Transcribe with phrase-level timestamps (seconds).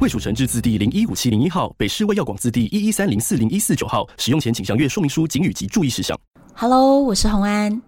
[0.00, 4.06] 卫蜀成制字第零一五七零一号，北市卫药广字第一一三零四零一四九号。
[4.16, 6.16] 使用前请详阅说明书、警语及注意事项。
[6.54, 7.82] Hello，我是洪安。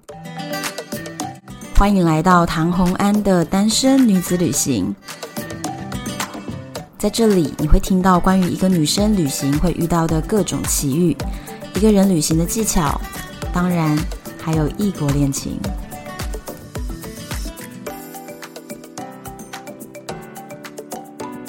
[1.76, 4.92] 欢迎来到唐红安的单身女子旅行。
[6.98, 11.16] 在这里，你会听到关于一个女生旅行会遇到的各种奇遇，
[11.76, 13.00] 一个人旅行的技巧，
[13.52, 13.96] 当然
[14.42, 15.60] 还有异国恋情。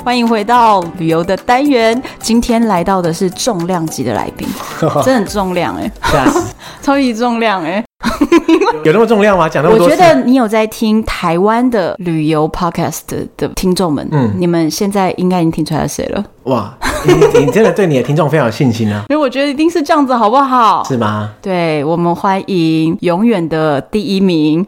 [0.03, 4.47] 欢迎回到旅游的单元，今天来到的是重量级的来宾，
[5.05, 6.27] 真的很重量哎、欸，
[6.81, 7.85] 超级重量哎、欸。
[8.83, 9.47] 有那么重量吗？
[9.47, 9.85] 讲那么多。
[9.85, 13.01] 我觉得你有在听台湾的旅游 podcast
[13.37, 16.23] 的听众们，嗯，你们现在应该已经听出来是谁了。
[16.43, 19.03] 哇，你你真的对你的听众非常有信心啊！
[19.07, 20.83] 所以我觉得一定是这样子，好不好？
[20.87, 21.29] 是吗？
[21.41, 24.65] 对，我们欢迎永远的第一名。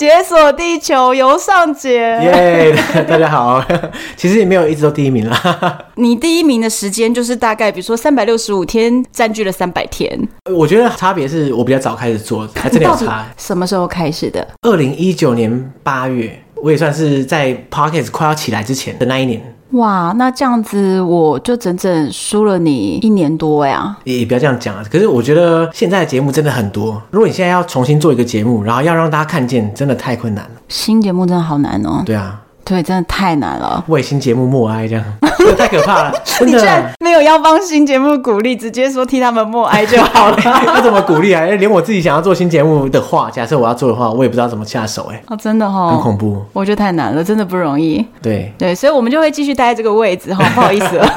[0.00, 1.92] 解锁地球，游尚姐。
[1.92, 3.62] 耶，yeah, 大家好。
[4.16, 5.78] 其实也没有一直都第一名啦。
[5.96, 10.18] 你第一名的时间就是大概，比如说三百六十五天，占据了三百天。
[10.56, 13.26] 我觉得差别是我比较早开始做，还真的有差。
[13.36, 14.48] 什么时候开始的？
[14.62, 19.40] 二零一九年八月，我也算是在 Podcast 快要起来之前的那一年。
[19.72, 23.96] 哇，那这样子我就整整输了你一年多呀！
[24.02, 30.50] 也也不要这样讲啊，可是我觉得现在的节目真的很多，如果你现在要重新做一个节目，然后要让大家看见，真的太困难了。
[30.68, 32.02] 新节目真的好难哦。
[32.04, 32.40] 对啊。
[32.70, 33.82] 对，真的太难了。
[33.88, 35.04] 为新节目默哀，这样
[35.38, 36.12] 这太可怕了。
[36.46, 40.36] 你居然没有要帮新节目鼓励，直接说替他们默哀就好了。
[40.64, 41.44] 那怎么鼓励啊？
[41.44, 45.20] 连我自己想要做新节目的话，假设我要做的话，我也不知道怎么下手哎。
[45.26, 46.40] 哦，真的哈、哦，很恐怖。
[46.52, 48.06] 我觉得太难了，真的不容易。
[48.22, 51.12] 对对，所以我们就会继续待在这个位置哈，不好意思了。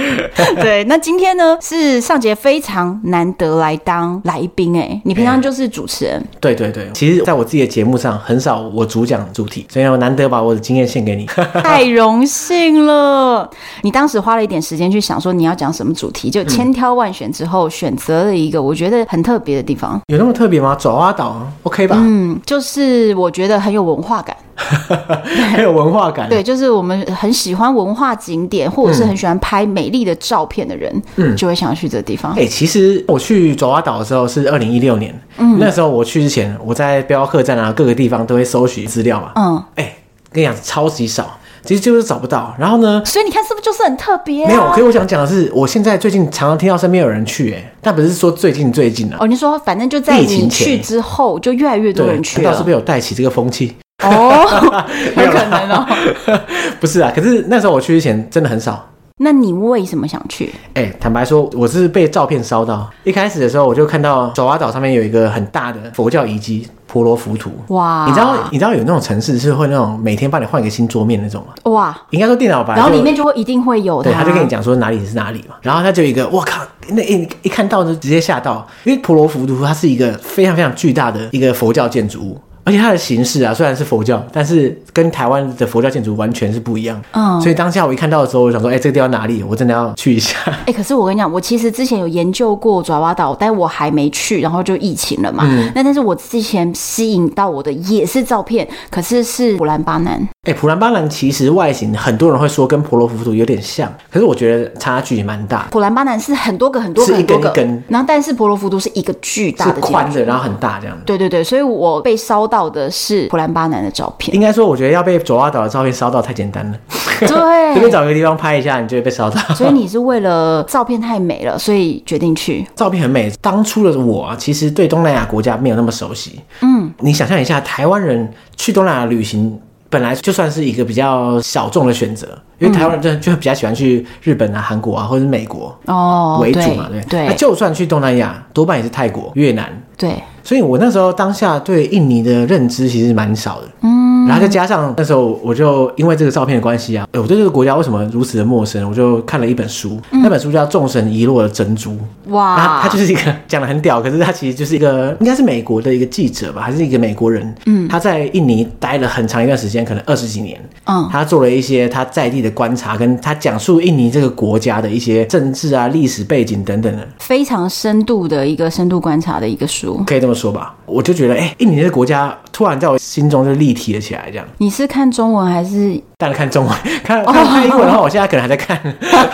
[0.60, 6.22] 对，那今天呢是尚杰非常难得来当来宾哎，你平常就是主持人。
[6.40, 11.26] 对对对，其实在我自己的节目上很少我主讲主题，所以我难得把我的经验献给你，
[11.62, 13.48] 太荣幸了。
[13.82, 20.00] 你当时花了一点时间去想说你要讲什么主题，就千挑万选之后选择了一个我觉得很特别的地方。
[20.08, 20.76] 有那么特别吗？
[20.78, 21.96] 爪哇岛，OK 吧？
[21.98, 24.36] 嗯，就是我觉得很有文化感。
[25.54, 32.32] 很有文化感，对，就是我们很喜欢文化景点，或者是很喜欢拍美丽的照片的人，嗯，就会想要去这个地方。
[32.32, 39.96] 哎、欸，其实我去爪哇岛的时候是二零一六年，嗯，那时候我去之前，我在背包客栈啊各个地方都会搜寻资料嘛，嗯，哎、欸，
[40.32, 42.54] 跟你讲超级少，其实就是找不到。
[42.58, 44.48] 然后呢，所以你看是不是就是很特别、啊？
[44.48, 49.16] 没有，可是我想讲的是，我现在最近常常听到身边有人去、欸，哎，但不是说最近最近啊。
[49.20, 53.74] 哦，你说反正就在你去之后，就越来越多人去了，不知道是不是有带起这个风气？
[54.02, 54.84] 哦，
[55.16, 55.86] 有可能哦。
[56.80, 58.86] 不是啊，可是那时候我去之前真的很少。
[59.22, 60.50] 那你为什么想去？
[60.72, 62.88] 哎、欸，坦白说，我是被照片烧到。
[63.04, 67.52] 一开始的时候，我就看到爪哇岛上面有一个很大的佛教遗迹婆罗浮屠。
[67.68, 68.06] 哇！
[68.08, 71.52] 你知道你知道有那种城市是会那种每天帮你换一个新桌面那种吗？
[71.70, 71.94] 哇！
[72.08, 72.74] 应该说电脑吧。
[72.74, 74.10] 然后里面就会一定会有的。
[74.10, 75.56] 对，他就跟你讲说哪里是哪里嘛。
[75.60, 82.40] 然后他就一个，我靠，那一一看到就直接吓到，因为婆罗浮屠它是一个非常非常巨大的一个佛教建筑物。
[82.64, 87.00] 而且它的形式啊，虽然是佛教，但是跟台湾的佛教建筑完全是不一样。
[87.12, 89.42] 嗯，所以当下我一看到的时候，我想说，哎、欸，这个地方哪里？
[89.42, 90.36] 我真的要去一下。
[90.46, 95.44] 哎、欸，可是我跟你讲，我其实之前有研究过爪哇岛，但我还没去，然后就疫情了嘛。
[95.46, 95.72] 嗯。
[95.74, 100.28] 那但是我之前吸引到我的也是照片，可是是古兰巴南。
[100.48, 105.68] 哎、欸，普兰巴南其实外形很多人会说跟婆罗浮屠有点像，可是我觉得差距也蛮大。
[105.70, 110.98] 普兰巴南是很多个很多个很多个，一根一根，然后但是婆罗浮屠是一个巨大的宽的，然后很大这样。
[111.04, 113.26] 对对对，所以我被烧到的是。
[113.26, 116.78] 普兰巴南的照片，应该说，我觉得要被爪哇岛的照片烧到太简单了。
[117.20, 119.38] 对，随便找个地方拍一下，你就会被烧到。
[119.54, 122.66] 所以你是为了照片太美了，所以决定去。
[122.74, 123.30] 照片很美。
[123.42, 126.40] 当初的我啊，其实对东南亚国家没有那么熟悉。
[126.62, 129.60] 嗯，你想象一下，台湾人去东南亚旅行，
[129.90, 132.26] 本来就算是一个比较小众的选择，
[132.60, 137.26] 因为台湾人真的就比较喜欢去日本啊、韩国啊，或者是美国哦为主嘛，对对。
[137.26, 139.70] 那就算去东南亚，多半也是泰国、越南。
[139.96, 140.14] 对。
[140.42, 143.68] 所以我那时候当下对印尼的认知其实蛮少的。
[143.82, 144.26] 嗯。
[144.26, 148.88] 然后再加上那时候，我就因为这个照片的关系啊，我对这个国家为什么如此的陌生？
[148.88, 151.92] 我就看了一本书，嗯、那本书叫《众神遗落的珍珠》。
[152.26, 152.56] 哇！
[152.56, 157.54] 它，它就是一个 讲的很屌，可是他其实就是一个应该是美国的一个记者吧，还是一个美国人？
[157.66, 160.60] 嗯，他在印尼待了很长一段时间，可能二十几年。
[160.84, 170.74] 嗯，他做了一些他在地的观察，跟他讲述印尼这个国家的一些政治啊、历史背景等等的，非常深度的一个深度观察的一个书，可以这么说吧？
[170.86, 174.46] 我就觉得，哎、欸，印尼这个国家突然在我心中就立体了起来，这样。
[174.58, 176.00] 你是看中文还是？
[176.20, 178.78] 当然看中文， 看看看英文的话，我现在可能还在看。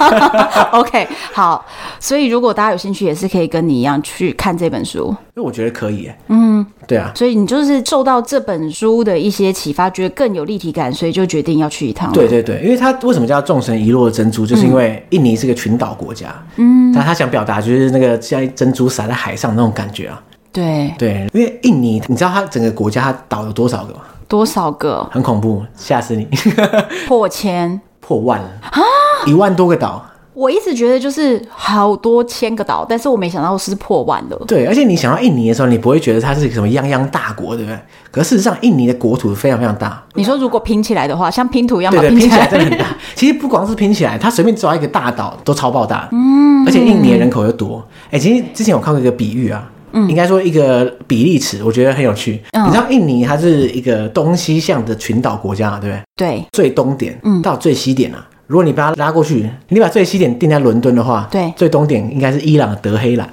[0.70, 1.66] OK，好，
[1.98, 5.08] 所以如果大家有兴趣，也是可以跟你一样去看这本书。
[5.34, 7.10] 因为我觉得可以，嗯，对啊。
[7.16, 12.12] 所以你就是受到这本书的一些启发，觉得更有立体感，所以就决定要去一趟。
[12.12, 20.22] 对对对，因为它为什么叫众神遗落的珍珠，就是因为印尼是个群岛国家，嗯，但他想表达就是那个像珍珠撒在海上那种感觉啊。
[20.52, 24.00] 对对，因为印尼，你知道它整个国家它岛有多少个吗？
[24.28, 25.08] 多少个？
[25.10, 26.26] 很恐怖，吓死你！
[27.06, 28.82] 破千、破万啊！
[29.26, 30.04] 一万多个岛。
[30.34, 34.36] 我一直觉得就是好多千个岛，但是我没想到是破万的。
[34.46, 37.78] 对，而且你想到印尼的时候，你不会觉得它是什么泱泱大国，对不对？
[38.10, 40.02] 可是事实上，印尼的国土非常非常大。
[40.12, 42.84] 你说如果拼起来的话，像拼图一样，对对，拼起来真的很大。
[43.16, 46.06] 其实不光是拼起来，它随便抓一个大岛都超爆大。
[46.12, 47.82] 嗯，而且印尼的人口又多。
[48.10, 49.66] 哎，其实之前我看过一个比喻啊。
[50.08, 52.42] 应该说一个比例尺，我觉得很有趣。
[52.52, 56.02] 嗯、你知道印尼它是一个东西向的群岛国家，对不对？
[56.16, 56.44] 对。
[56.52, 63.28] 最东点到最西点啊，嗯、如果你把它拉过去，你把最西点定在伦敦的话，对，最东点应该是伊朗的德黑兰。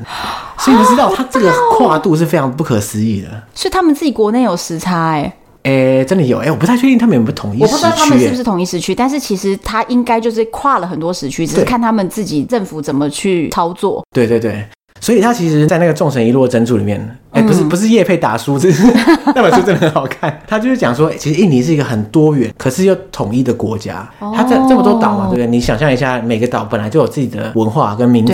[0.58, 3.28] 所以你知道它这个跨度是非常不可思议的。
[3.54, 5.34] 所以他们自己国内有时差哎、欸。
[5.64, 7.72] 哎、欸，真的有哎、欸，我不太确定他们有没有统一时区、欸。
[7.72, 14.06] 我不知道他们是不是统一时区，但是其实它应该就是跨了很多时区，只是看他们自己政府怎么去操作。
[14.14, 14.66] 对对对。
[15.04, 16.98] 所以他其实，在那个《众神遗落珍珠》里面，
[17.32, 18.88] 哎、欸，不是不是叶佩打书，这是
[19.36, 20.40] 那本书真的很好看。
[20.48, 24.10] 他就是讲说，其实印尼是一个很多元，可是又统一的国家。
[24.34, 25.46] 它这这么多岛嘛，对不对？
[25.48, 28.34] 你想象一下，每个岛本来就有自己的文化跟民族，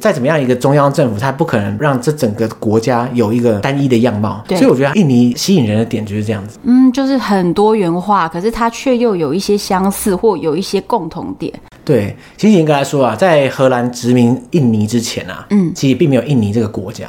[0.00, 4.42] 再怎么样一个中央政府，它不可能让这整个国家有一个单一的样貌。
[4.48, 6.58] 所以我觉得印尼吸引人的点就是这样子。
[6.64, 11.52] 嗯，就是很多元化，可是它却又有一些相似或有一些共同点。
[11.84, 17.06] 对，其实应该来说啊，在荷兰殖民印尼之前啊，嗯，其实并没有印尼这个国家，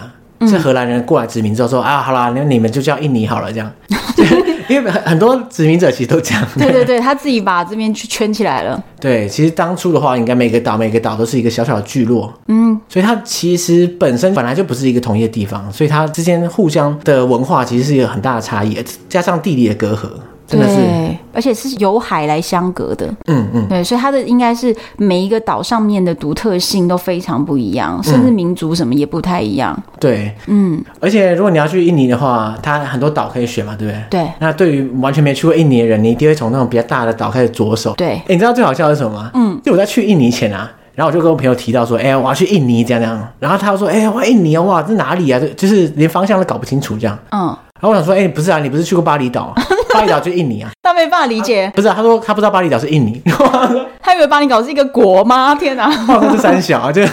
[0.48, 3.72] 是荷兰人过来殖民之后说啊，好啦，那你们就叫印尼好了，这样。
[4.70, 6.48] 因为很很多殖民者其实都这样。
[6.58, 8.82] 对对对，他自己把这边去圈起来了。
[9.02, 20.08] 对，其实当初的话，应该每个岛每个岛都是一个小小的聚落，嗯，所以它其实本身本来就不是一个统一的地方，所以它之间互相的文化其实是一个很大的差异，加上地理的隔阂。
[20.52, 29.78] 真的是，对，而且是由海来相隔的，嗯嗯，对，所以它的应该是每一个岛上面的独特性都非常不一样，甚至民族什么也不太一样。
[29.98, 34.04] 对，嗯，而且如果你要去印尼的话，它很多岛可以选嘛，对不对？
[34.10, 34.28] 对。
[34.40, 37.94] 那对于完全没去过印尼的人，你一定会从那种比较大的岛开始着手。
[37.94, 38.10] 对。
[38.10, 39.32] 哎，你知道最好笑的是什么吗？
[39.34, 45.40] 嗯，就我在去印尼前啊，然后我就跟我朋友提到说，哎，我要去印尼这样这样，然后他就说，哎，哇，印尼啊，哇，这哪里啊？
[45.56, 47.18] 就是连方向都搞不清楚这样。
[47.32, 47.56] 嗯。
[47.80, 49.54] 然后我想说，哎，不是啊，你不是去过巴厘岛？
[49.94, 50.70] 巴厘岛就印尼啊？
[50.84, 51.72] 他没办法理解。
[51.76, 53.22] 不是啊，他说他不知道巴厘岛是印尼。
[54.02, 55.56] 他以为巴厘岛是一个国吗？
[55.56, 55.90] 天哪！
[56.20, 57.08] 这是三小啊，就因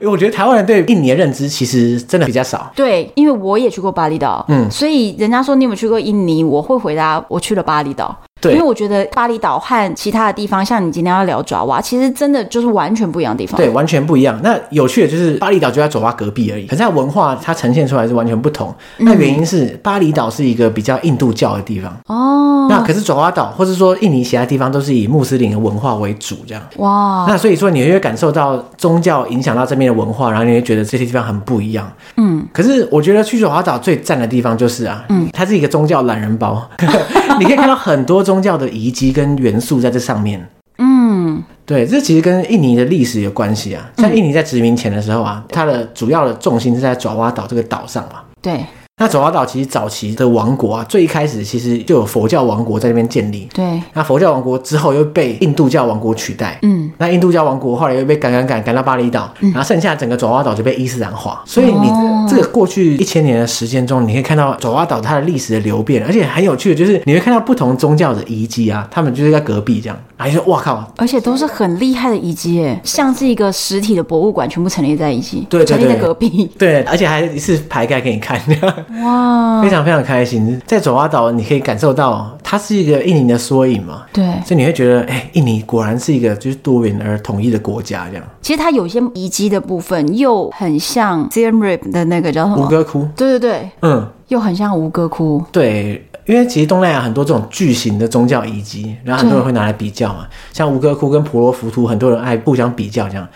[0.00, 2.70] 为我觉得台湾人对印尼的认知其实真的比较少。
[2.74, 8.16] 对，因为我也去过巴厘岛，嗯，所以人家说你有没有去过印尼，我会回答我去了巴厘岛。
[8.44, 13.56] 对，因为我觉得巴厘岛和其他的地方，像你今天要聊爪哇，其实真的就是完全不一样的地方。
[13.56, 14.38] 对，完全不一样。
[14.42, 18.74] 那有趣的就是巴厘岛就在爪哇隔壁而已，可是它文化它呈现出来是完全不同。
[18.98, 22.66] 那原因是巴厘岛是一个比较印度教的地方哦。
[22.68, 27.24] 那可是爪哇岛或者说印尼其他地方都是以穆斯林的文化为主，这样哇。
[27.26, 31.90] 那所以说你会感受到宗教影响到这边的文化，然后你会觉得这些地方很不一样。
[32.18, 32.46] 嗯。
[32.52, 36.62] 可是我觉得去爪哇岛最赞的地方就是啊，嗯，它是一个宗教懒人包，
[37.38, 38.33] 你可以看到很多宗。
[38.34, 40.44] 宗教的遗迹跟元素在这上面，
[40.78, 43.88] 嗯，对，这其实跟印尼的历史有关系啊。
[43.98, 48.22] 像印尼在殖民前的时候啊，它的主要的重心是在爪哇岛这个岛上嘛。
[48.42, 53.48] 对，那爪哇岛其实早期的王国啊，最一开始其实就有佛教王国在那边建立。
[53.52, 56.56] 对，那佛教王国之后又被印度教王国取代。
[56.62, 61.42] 嗯，那印度教王国后来又被赶赶赶赶到巴厘岛，然后剩下整个爪哇岛就被伊斯兰化。
[61.44, 61.90] 所以你
[62.28, 69.98] 这个过去一千年的时间中，你可以看到爪哇岛它的历史的流变，而且很有趣的就是你会看到不同宗教的遗迹啊，他们就是在隔壁这样。
[70.16, 78.40] 然后就说哇靠，而且都是很厉害的遗迹耶，像是一个实体的博物馆，全部陈列在一起，对，对，对，陈列在隔壁，对，而且还一次排开给你看，
[79.02, 80.60] 哇，非常非常开心。
[80.66, 88.24] 在爪哇岛，你可以感受到它是一个印尼的缩影嘛，对，所以你会觉得，哎、欸，印尼果然是一个就是多元而统一的国家这样。
[88.40, 92.64] 其实它有些遗迹的部分又很像 Siem Reap 的那个叫什么？
[92.64, 93.08] 吴哥窟。
[93.16, 95.42] 对对对，嗯，又很像吴哥窟。
[95.50, 96.06] 对。
[96.26, 103.28] 因为其实东南亚很多这种巨型的宗教遗迹，然后很多人会拿来比较嘛，像吴哥窟跟婆罗浮屠，很多人爱互相比较这样。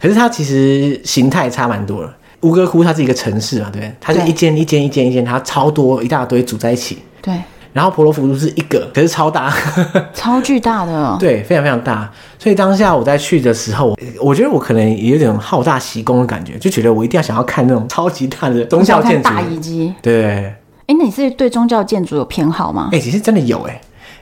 [0.00, 2.12] 可是它其实形态差蛮多的。
[2.40, 3.94] 吴哥窟它是一个城市嘛，对不对？
[4.00, 6.98] 它是一间一间一间一间，它超多一大堆组在一起。
[7.20, 7.34] 对。
[7.72, 9.50] 然后婆罗浮屠是一个，可是超大，
[10.12, 11.16] 超巨大的。
[11.18, 12.12] 对，非常非常大。
[12.38, 19.94] 所以当下我在去的时候，我觉得我可能也有点好大喜功的感觉，就觉得我一定要想要看那种超级大的宗教建筑大遗迹。
[20.02, 20.52] 对。
[20.92, 22.90] 哎，那你是对宗教建筑有偏好吗？
[22.92, 23.80] 哎，其实真的有哎。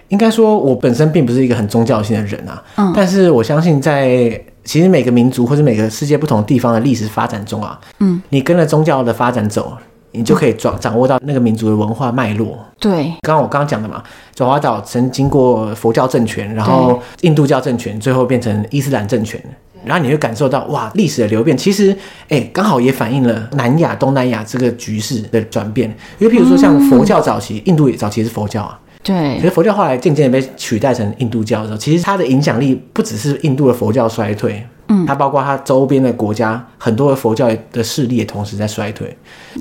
[0.08, 2.62] 应该说，我本身并不是一个很宗教性的人啊。
[2.76, 2.92] 嗯。
[2.94, 9.72] 但是我相信，在其实每个民族或者每个世界不同地方的历史发展中啊，嗯，你跟着宗教的发展走，
[10.12, 12.58] 你就可以掌掌握到那个民族的文化脉络。
[12.78, 13.04] 对。
[13.22, 14.02] 刚刚我刚刚讲的嘛，
[14.34, 19.40] 爪哇岛曾经过佛教政权，然后印度教政权，最后变成伊斯兰政权。
[19.84, 21.96] 然后你会感受到哇，历史的流变，其实
[22.28, 25.88] 哎，刚好也反映了南亚、东南亚这个局势的转变。
[26.18, 29.36] 因为譬如说，像佛教早期，嗯、印度也早期是佛教啊，对。
[29.36, 39.16] 可是佛教后来渐渐被取代成印度教的时候，其实它的影响力不只是印度的佛教衰退，嗯，它包括它周边的国家很多的佛教的势力也同时在衰退，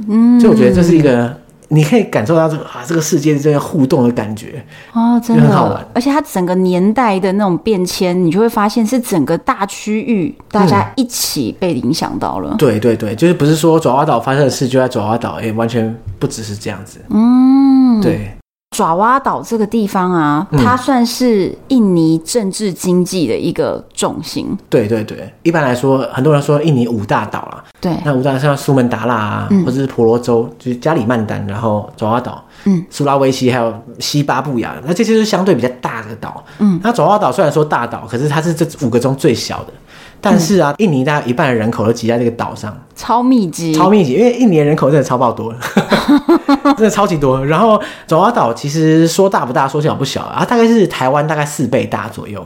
[0.08, 1.36] 嗯，所以我觉得这是一个。
[1.72, 5.88] 你可以感受到这个啊，这个世界这个互动的感觉哦，真的很好玩。
[5.94, 12.52] 而且它整个年代的那种变迁，你就会发现是整个大区域大家一起被影响到了。
[12.54, 12.58] 嗯。
[12.58, 17.00] 对对对，就是不是说爪哇岛发生的事就在爪哇岛，哎，完全不只是这样子。
[17.10, 18.32] 嗯，对。
[18.76, 24.46] 爪哇岛这个地方啊，它算是印尼政治经济的一个重心。
[24.50, 24.58] 嗯。
[24.70, 36.44] 对对对，一般来说，很多人说印尼五大岛啊，对，那五大像苏门答腊啊，嗯、或者是婆罗洲，就是加里曼丹，然后爪哇岛，嗯，苏拉威西还有西巴布亚，那这些是相对比较大的岛。
[36.60, 39.74] 嗯，那爪哇岛虽然说大岛，可是它是这五个中最小的。
[40.22, 45.54] 但是啊，印尼大概一半的人口都挤在这个岛上，超密集，超密集，因为印尼人口真的超爆多，
[46.76, 47.46] 真的超级多。
[47.46, 52.46] 然后爪哇岛其实说大不大，说小不小啊，大概是台湾大概四倍大左右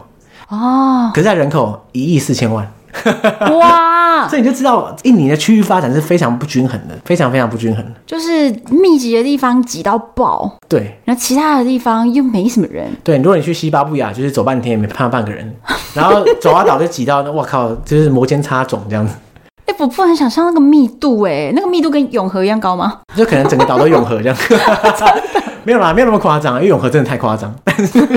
[0.50, 1.12] 哦。
[1.14, 2.72] 可是它人口一亿四千万。
[3.60, 4.28] 哇！
[4.28, 7.84] 所以你就知道印尼的区域发展是非常不均衡的，非常非常不均衡。
[8.06, 11.00] 就是密集的地方挤到爆，对。
[11.04, 13.18] 然后其他的地方又没什么人，对。
[13.18, 15.54] 如果你去西巴布亚，就是走半天也没看到半个人。
[15.94, 19.14] 然后爪哇岛就挤到，我靠，就是摩肩擦踵这样子。
[19.66, 23.00] 哎、欸，我不能想象那个密度，哎，那个密度跟永和一样高吗？
[23.16, 24.38] 就可能整个岛都永和这样。
[25.64, 27.54] 没有啦，没有那么夸张，因为永和真的太夸张。
[27.64, 28.08] 但是，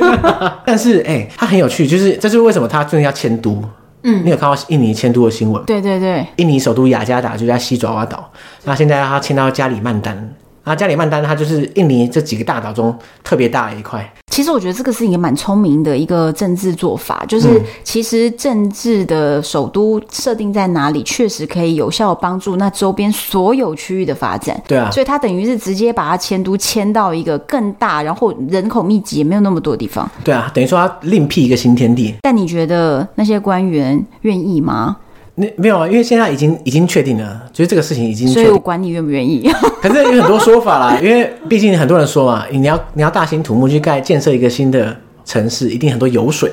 [0.65, 3.63] 但是，哎、欸，它很有趣，就是这就是为什么它真的要迁都。
[4.09, 5.65] 嗯，你有看到印尼迁都的新闻？
[5.65, 8.31] 对对对，印尼首都雅加达就在西爪哇岛，
[8.63, 10.33] 那现在他迁到加里曼丹。
[10.67, 14.13] 那加里曼丹它就是印尼这几个大岛中特别大的一块。
[14.33, 24.61] 其实我觉得这个是一个蛮聪明的一个政治做法，就是其实政治的首都设定在哪里，确实可以有效的帮助那周边所有区域的发展。
[24.67, 30.11] 对啊，所以它等于是直接把它迁都迁到一个更大，然后人口密集也没有那么多的地方。
[30.23, 32.15] 对啊，等于说它另辟一个新天地。
[32.21, 34.99] 但你觉得那些官员愿意吗？
[35.39, 38.27] 那没有啊，因为现在已经已经确定了，就是这个事情已经。
[38.27, 39.49] 所以我管你愿不愿意。
[39.83, 46.51] 可是有很多说法啦，因为毕竟很多人说嘛，你要你要大兴土木去盖建设一个新的城市，一定很多油水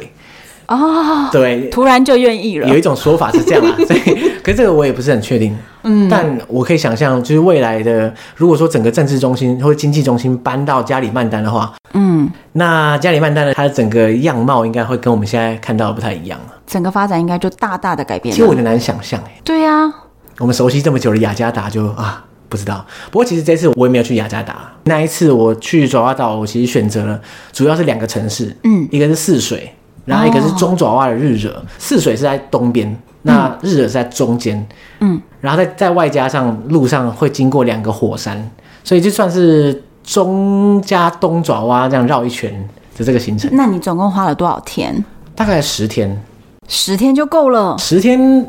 [0.67, 1.29] 哦。
[1.31, 2.67] 对，突然就愿意了。
[2.67, 3.99] 有一种说法是这样啊， 所以
[4.43, 5.57] 可是这个我也不是很确定。
[5.83, 16.39] 嗯，但我可以想象，就是未来的，如果说整个政治中心或者经济中心搬到加里曼丹的话，嗯，那加里曼丹的它的整个样貌应该会跟我们现在看到的不太一样。
[16.65, 18.35] 整个发展应该就大大的改变了。
[18.35, 19.41] 其实我有点难想象哎。
[19.43, 19.93] 对呀、啊，
[20.39, 22.85] 我们熟悉这么久的雅加达就啊不知道。
[23.11, 24.71] 不过其实这次我也没有去雅加达。
[24.85, 27.19] 那一次我去爪哇岛，我其实选择了
[27.51, 29.75] 主要是两个城市，嗯，一个是泗水，
[30.05, 31.49] 然后一个是中爪哇的日惹。
[31.77, 34.65] 泗、哦、水是在东边，那日惹是在中间，
[34.99, 38.49] 嗯，然后再再外加上路上会经过两个火山，
[38.83, 42.51] 所以就算是中加东爪哇这样绕一圈
[42.97, 43.49] 的这个行程。
[43.53, 45.03] 那你总共花了多少天？
[45.35, 46.21] 大概十天。
[46.69, 48.45] 十天就够了，十天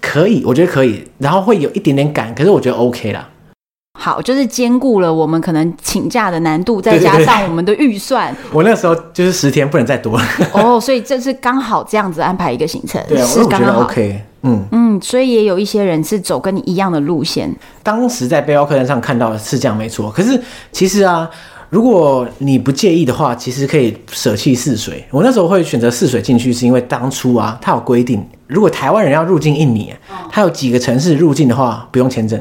[0.00, 3.26] 可以，我觉得可以，然后会有一点点赶，可是我觉得 OK 啦。
[4.04, 8.30] 好，就是兼顾了我们可能请假的难度，再加上我们的预算。
[8.34, 8.50] 对对对。
[8.52, 10.24] 我那时候就是十天，不能再多了。
[10.52, 13.80] 哦，所以这是刚好这样子安排一个行程，对啊，是刚刚好。
[13.80, 17.50] 我觉得 OK，嗯嗯，所以也有一些人是走跟你一样的路线。
[17.82, 20.38] 当时在背包客栈上看到的是这样没错，可是
[20.70, 21.26] 其实啊。
[21.70, 25.04] 如果你不介意的话，其实可以舍弃泗水。
[25.10, 29.92] 我那时候会选择泗水进去，是因为当初啊，它有规定，如果台湾人要入境印尼，
[30.30, 32.40] 它有几个城市入境的话不用签证。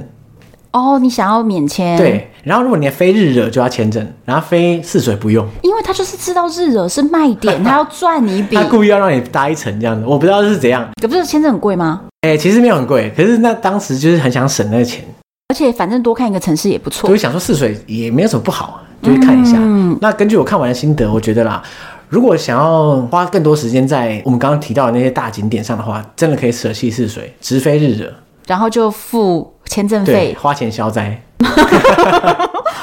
[0.73, 1.97] 哦，你想要免签？
[1.97, 2.29] 对。
[2.43, 10.05] 然后如果你要飞日惹就要签证，然后非泗水不用，因为他就是知道日惹是卖点， 他要赚你一笔，他故意要让你搭一层这样子。
[10.05, 10.85] 我不知道是怎样。
[11.01, 12.01] 可不是签证很贵吗？
[12.21, 15.05] 哎、欸，其实没有很贵，可是那当时就是很想省那个钱。
[15.49, 19.57] 而且反正多看一个城市也不错，所以想说泗水也没有什么不好，就去看一下。
[19.59, 21.61] 嗯，那根据我看完的心得，我觉得啦，
[22.09, 28.11] 如果想要花更多时间在我们刚刚提到的那些大景点上的话，真的可以舍弃泗水，直飞日惹，
[28.47, 31.21] 然后就付签证费，花钱消灾。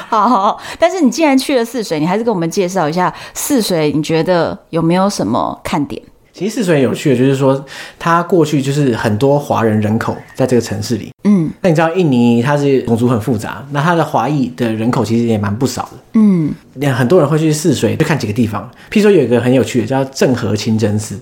[0.07, 6.01] 好， 好，好，但是你既然去了泗水，你还是跟我们介绍一下泗水，你觉得有没有什么看点？
[6.33, 7.63] 其实泗水有趣的，就是说
[7.99, 11.11] 它过去就是很多华人人口在这个城市里。
[11.25, 15.89] 嗯，那你知道印尼它是种族很复杂，那它的华裔的人口其实也蛮不少的。
[16.13, 16.53] 嗯，
[16.95, 18.63] 很多人会去泗水，就看几个地方。
[18.89, 21.19] 譬如说有一个很有趣的叫郑和清真寺。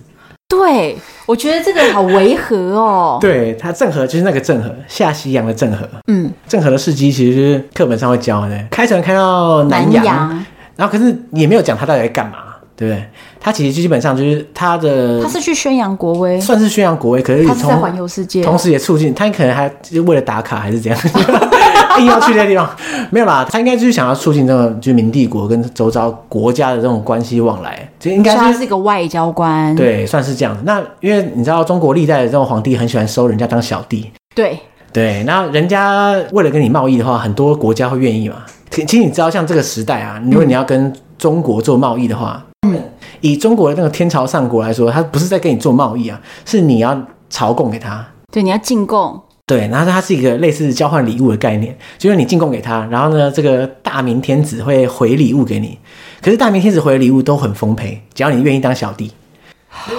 [0.47, 0.95] 对，
[1.29, 3.19] 我觉得这个好违和哦。
[3.21, 5.87] 对，它郑和就是那个郑和，下西洋的郑和。
[6.07, 10.45] 嗯，郑和的事迹其实就是课本上会教的，开船开到南洋，南洋
[10.75, 12.37] 然后可是也没有讲他到底在干嘛。
[12.75, 13.03] 对不对？
[13.41, 17.21] 他其实基本上就是他的，他是去宣扬国威，算是宣扬国威。
[17.21, 20.97] 可是他是在环游世界，同时也促进他可能还就为了打卡还是怎样，
[21.99, 22.69] 硬要去那地方。
[23.09, 27.89] 没有啦，他应该就是想要促进这种就是明帝国跟周遭国家的这种关系往来。
[27.99, 30.55] 就应该是他是一个外交官，对，算是这样。
[30.63, 34.59] 那因为你知道中国历代的这种皇帝很喜欢收人家当小弟，对
[34.93, 35.23] 对。
[35.23, 38.35] 那人家为了跟你贸易的话，很多国家会愿意嘛。
[38.69, 42.43] 其实你知道，像这个时代啊，如果你要跟中国做贸易的话。
[42.67, 42.77] 嗯，
[43.21, 48.05] 以中国的那个天朝上国来说，他不是在跟你做贸易啊，是你要朝贡给他。
[48.31, 49.17] 对，你要进贡。
[49.49, 55.75] 对，然后它是一个类似交换礼物的概念，就是你进贡给他，然后呢，这个大明天子会回礼物给你。
[56.21, 59.11] 可是大明天子回的礼物都很丰沛，只要你愿意当小弟。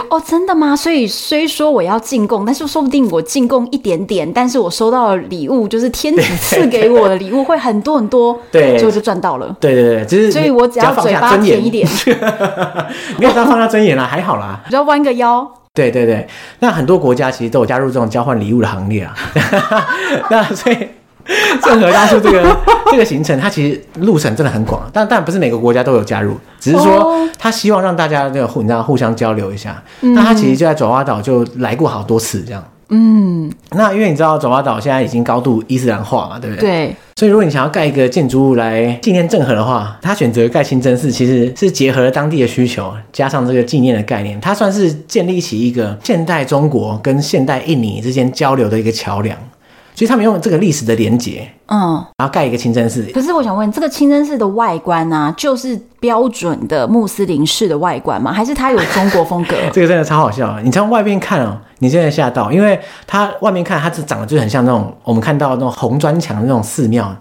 [0.08, 0.76] 哦，真的吗？
[0.76, 9.56] 所以虽说我要进贡，但是说不定我进贡一点点，但是我收到的礼物就是天子赐给我的礼物会很多很多， 对，就赚到了。
[9.58, 11.88] 对对对，就是所以我只要嘴巴甜一点，
[13.18, 15.50] 没有这样放下尊严啦，还好啦，只要弯个腰。
[15.74, 16.26] 对对对，
[16.58, 19.14] 那很多国家其实都有加入这种交换礼物的行列啊，
[20.30, 20.76] 那所以。
[21.62, 22.56] 郑和当初这个
[22.90, 29.80] 这个行程，它其实路程真的很广，但但不是每个国家都有加入，只是说他希望让大家这个互你知道互相交流一下。
[30.00, 32.64] 嗯、那他其实就在爪哇岛就来过好多次这样。
[32.88, 36.68] 嗯，那因为你知道爪哇岛现在已经高度伊斯兰化嘛，对不对？
[36.68, 36.96] 对。
[37.20, 49.36] 所以如果你想要盖一个建筑物来纪念郑和的话，他选择盖清真寺，其实是结合了当地的需求，加上这个纪念的概念，它算是建立起一个现代中国跟现代印尼之间交流的一个桥梁。
[49.94, 53.02] 其实他们用这个历史的连接，嗯，然后盖一个清真寺。
[53.12, 58.32] 可是我想问，这个清真寺的外观呢、啊，就是标准的穆斯林式的外观吗？
[58.32, 59.54] 还是它有中国风格？
[59.72, 60.58] 这个真的超好笑！
[60.60, 67.14] 你从外面看哦，你现在吓到，因为它外面看它是长得就很像那种我们看到的那种红砖墙的那种寺庙，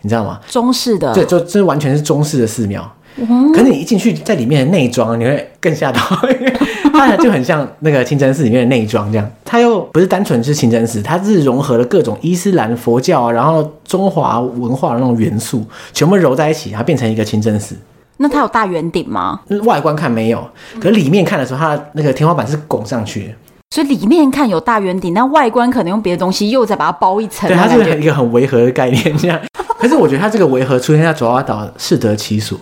[0.00, 0.40] 你知道吗？
[0.48, 2.90] 中式的，对，就这完全是中式的寺庙。
[3.16, 6.00] 嗯、可是你一进去，在里面的内装，你会更吓到，
[6.40, 6.52] 因为
[6.92, 9.30] 它就很像那个清真寺里面的内装这样。
[9.44, 17.76] 它又不是单纯是清真寺，它是融合了各种伊斯兰、佛教，然后中华文化的那种元素，全部揉在一起，然后变成一个清真寺。
[18.16, 19.40] 那它有大圆顶吗？
[19.64, 20.44] 外观看没有，
[20.80, 23.30] 可是里面看的时候，它那个天花板是拱上去的。
[23.70, 27.48] 所以里面看有大圆顶，那外观可能用别的东西又再把它包一层。
[27.48, 29.40] 对，它是一个很违和的概念这样。
[29.78, 32.58] 可是我觉得它这个违和出现在爪哇岛适得其所。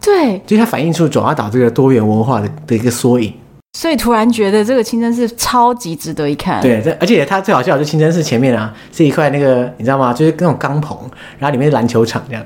[0.00, 3.32] 对，就它反映出爪哇岛这个多元文化的的一个缩影，
[3.74, 6.60] 所以突然觉得这个清真寺超级值得一看。
[6.62, 10.12] 对，这而且它最好笑就是清真寺前面啊是一块那个你知道吗？
[10.12, 10.98] 就是那种钢棚，
[11.38, 12.44] 然后里面是篮球场这样，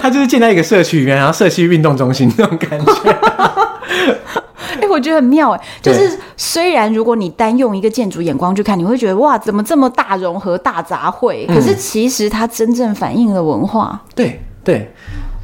[0.00, 3.10] 它就是建在一个社区里面，然后社区运动中心那种感觉。
[4.74, 11.46] 哎、欸，我觉得很妙哎，就是虽然如果你单用一个建筑眼光去看，你会觉得哇，怎么这么大融合大杂烩？
[11.46, 14.02] 可是其实它真正反映了文化。
[14.14, 14.92] 对对。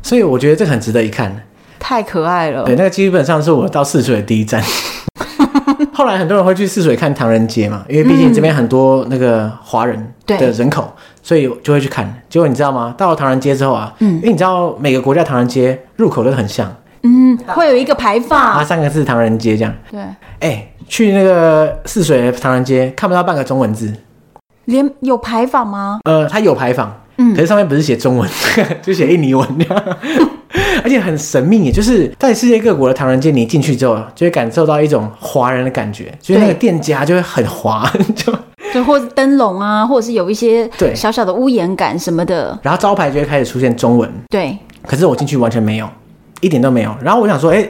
[0.03, 1.45] 所以我觉得这很值得一看，
[1.79, 2.65] 太可爱了。
[2.65, 4.63] 对，那个基本上是我到泗水的第一站。
[5.93, 12.23] 后来很多人会去泗水看唐人街嘛，因为毕竟这边很多那个华人的人口，嗯、所以就会去看。
[12.29, 12.95] 结果你知道吗？
[12.97, 19.75] 到了唐人街之后啊，嗯，因为你知道每个国家唐人街入口都很像，嗯，会有一个牌坊，啊，三个字唐人街这样。
[19.91, 23.93] 对，哎、欸，去那个泗水的唐人街看不到半个中文字，
[24.67, 26.01] 连有牌坊吗？
[26.05, 26.95] 呃，它有牌坊。
[27.21, 28.29] 嗯，可是上面不是写中文，
[28.81, 29.47] 就写印尼文，
[30.83, 31.65] 而且很神秘。
[31.65, 38.33] 也就是在世界各国的唐人街，你进去之后，就会感受到一种华人的感觉，就是那个店家就会很华， 就
[38.73, 40.95] 对，或者灯笼啊，或者是有一些对。
[40.95, 44.57] 小小的屋檐感什么的，然后招牌就会开始出现中文，对，
[44.87, 45.89] 可是我进去完全没有，
[46.41, 46.95] 一点都没有。
[47.03, 47.69] 然后我想说，哎，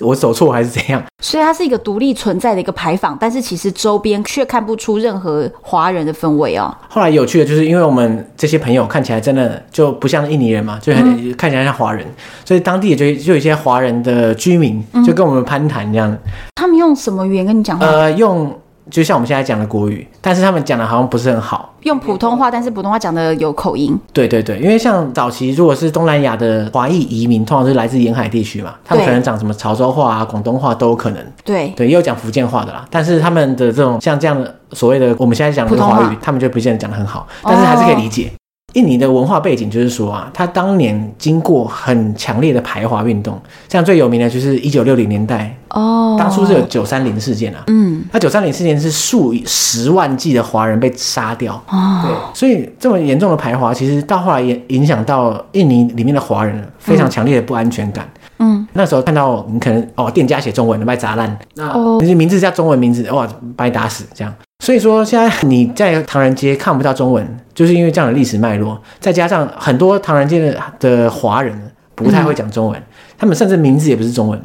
[0.00, 1.02] 我走错还是怎样？
[1.20, 6.74] 所以它是一个独立存在的一个牌坊，但是其实周边却看不出任何华人的氛围哦。
[6.88, 12.06] 后来有趣的就是，因为我们这些朋友看起来真的就不像印尼人嘛，就很、嗯、看起来像华人，
[12.44, 16.10] 所以当地也就就有一些华人的居民就跟我们攀谈这样。
[16.10, 16.18] 嗯、
[16.54, 17.86] 他们用什么语言跟你讲话？
[17.86, 18.52] 呃，用。
[18.90, 23.98] 就像我们现在讲的国语，但是他们讲的好像不是很好，用普通话，但是普通话讲的有口音。
[24.12, 31.32] 对对对，因为像早期如果是东南亚的华裔移民，通常是来自沿海地区嘛，他们可能讲什么潮州话啊、广东话都有可能。
[31.44, 38.30] 对对，也有讲福建话的啦，但是他们的这种像这样的所谓的我们现在讲的华语，他们就不见得讲的很好，但是还是可以理解。
[38.74, 51.54] 哦印尼的文化背景就是说啊，它当年经过很强烈的排华运动，像最有名的就是一九六零年代哦，当初是有九三零事件啊，嗯，那九三零事件是数以十万计的华人被杀掉。
[51.68, 58.08] 哦，对，所以这么严重的排华，其实到后来也影响到印尼里面的华人非常强烈的不安全感。
[58.40, 64.34] 嗯，那时候看到你可能哦，店家写中文的卖砸烂，那那些名字叫中文名字，哇，把你打死这样。
[64.60, 71.58] 所以说，现在你在唐人街看不到中文，就是因为这样的历史脉络，再加上很多唐人街的的华人
[71.94, 72.84] 不太会讲中文，嗯、
[73.18, 74.40] 他们甚至名字也不是中文。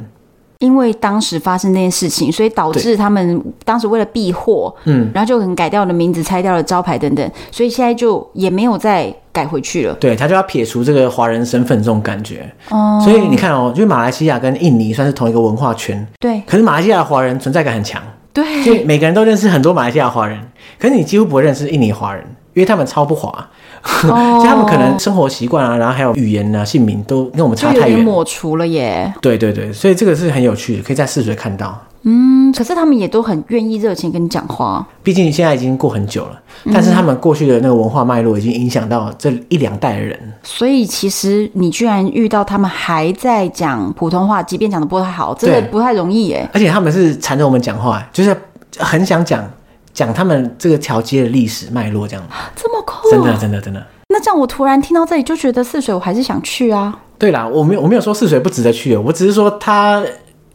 [0.58, 9.94] 因为当时发生那件事情，所以导致他们当时为了避祸，嗯，然后就可能改掉了名字，拆掉了招牌等等，所以现在就也没有再改回去了。
[9.94, 12.46] 对，他就要撇除这个华人身份这种感觉。
[12.68, 18.02] 哦，所以你看哦，就是马来西亚跟印尼算是同一个文化圈，对，可是马来西亚的华人存在感很强。
[18.32, 20.38] 对，所以每个人都认识很多马来西亚华人，
[20.78, 23.48] 可是你几乎不会认识印尼华人，因为他们超不华，
[23.82, 24.12] 所以、
[24.46, 29.12] 他们可能生活习惯啊，然后还有语言啊、姓名都跟我们差太远，抹除了耶。
[29.20, 31.80] 对对对，所以这个是很有趣的，可以在泗水看到。
[32.02, 34.86] 嗯，可是他们也都很愿意热情跟你讲话。
[35.02, 36.40] 毕竟现在已经过很久了，
[36.72, 40.18] 但是他们过去的那个文化脉络已经影响到这一两代的人。
[40.42, 46.48] 所以其实你居然遇到他们还在讲普通话，即便讲的不太好，真的不太容易耶。
[46.54, 48.34] 而且他们是缠着我们讲话，就是
[48.78, 49.44] 很想讲
[49.92, 52.26] 讲他们这个条街的历史脉络，这样。
[52.56, 53.10] 这么酷？
[53.10, 53.86] 真的真的真的。
[54.08, 56.98] 那这样我突然听到这里就觉得泗水，我还是想去啊。
[57.18, 60.02] 对啦，我没有我没有说泗水不值得去哦，我只是说他。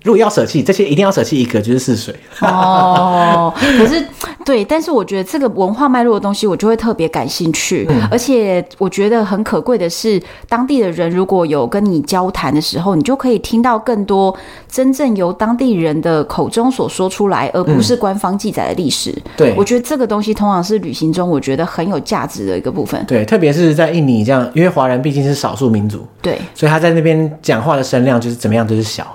[0.05, 2.15] 如果要舍弃这些，一定要舍弃一个，就是泗水。
[2.41, 4.05] 哦，可是
[4.45, 7.87] 对，但是我觉得这个文化脉络的东西，我就会特别感兴趣。
[7.89, 14.35] 嗯、而且我觉得很可贵的是，当地的人如果有跟你交谈的时候，你就可以听到更多
[14.69, 19.09] 真正由当地人的口中所说出来，而不是官方记载的历史。
[19.09, 23.03] 嗯、对，我觉得这个东西通常是旅行中我觉得很有价值的一个部分。
[23.07, 29.05] 对，特别是在印尼这样，因为华人毕竟是少数民族，对，所以他在那边讲话的声量就是怎么样都是小。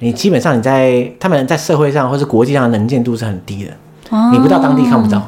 [0.00, 3.70] 你基本上你在他们在社会上或是国际上的能见度是很低的，
[4.10, 5.22] 哦、你不到当地看不到。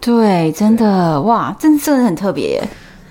[0.00, 2.68] 对，真的哇，真的真的很特别耶。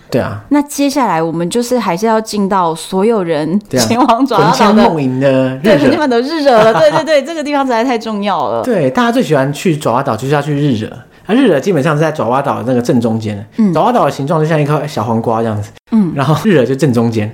[0.09, 0.41] 对啊。
[0.49, 6.73] 那接下来我们就是还是要进到所有人前往爪哇岛的魂牵梦萦的对，地方都日惹了。
[6.73, 8.63] 对对对，这个地方实在太重要了。
[8.63, 10.89] 对，大家最喜欢去爪哇岛就是要去日惹。
[11.25, 13.45] 那日惹基本上是在爪哇岛的那个正中间。
[13.57, 13.73] 嗯。
[13.73, 15.71] 爪哇岛的形状就像一颗小黄瓜这样子。
[15.91, 16.13] 嗯。
[16.15, 17.29] 然后日惹就正中间。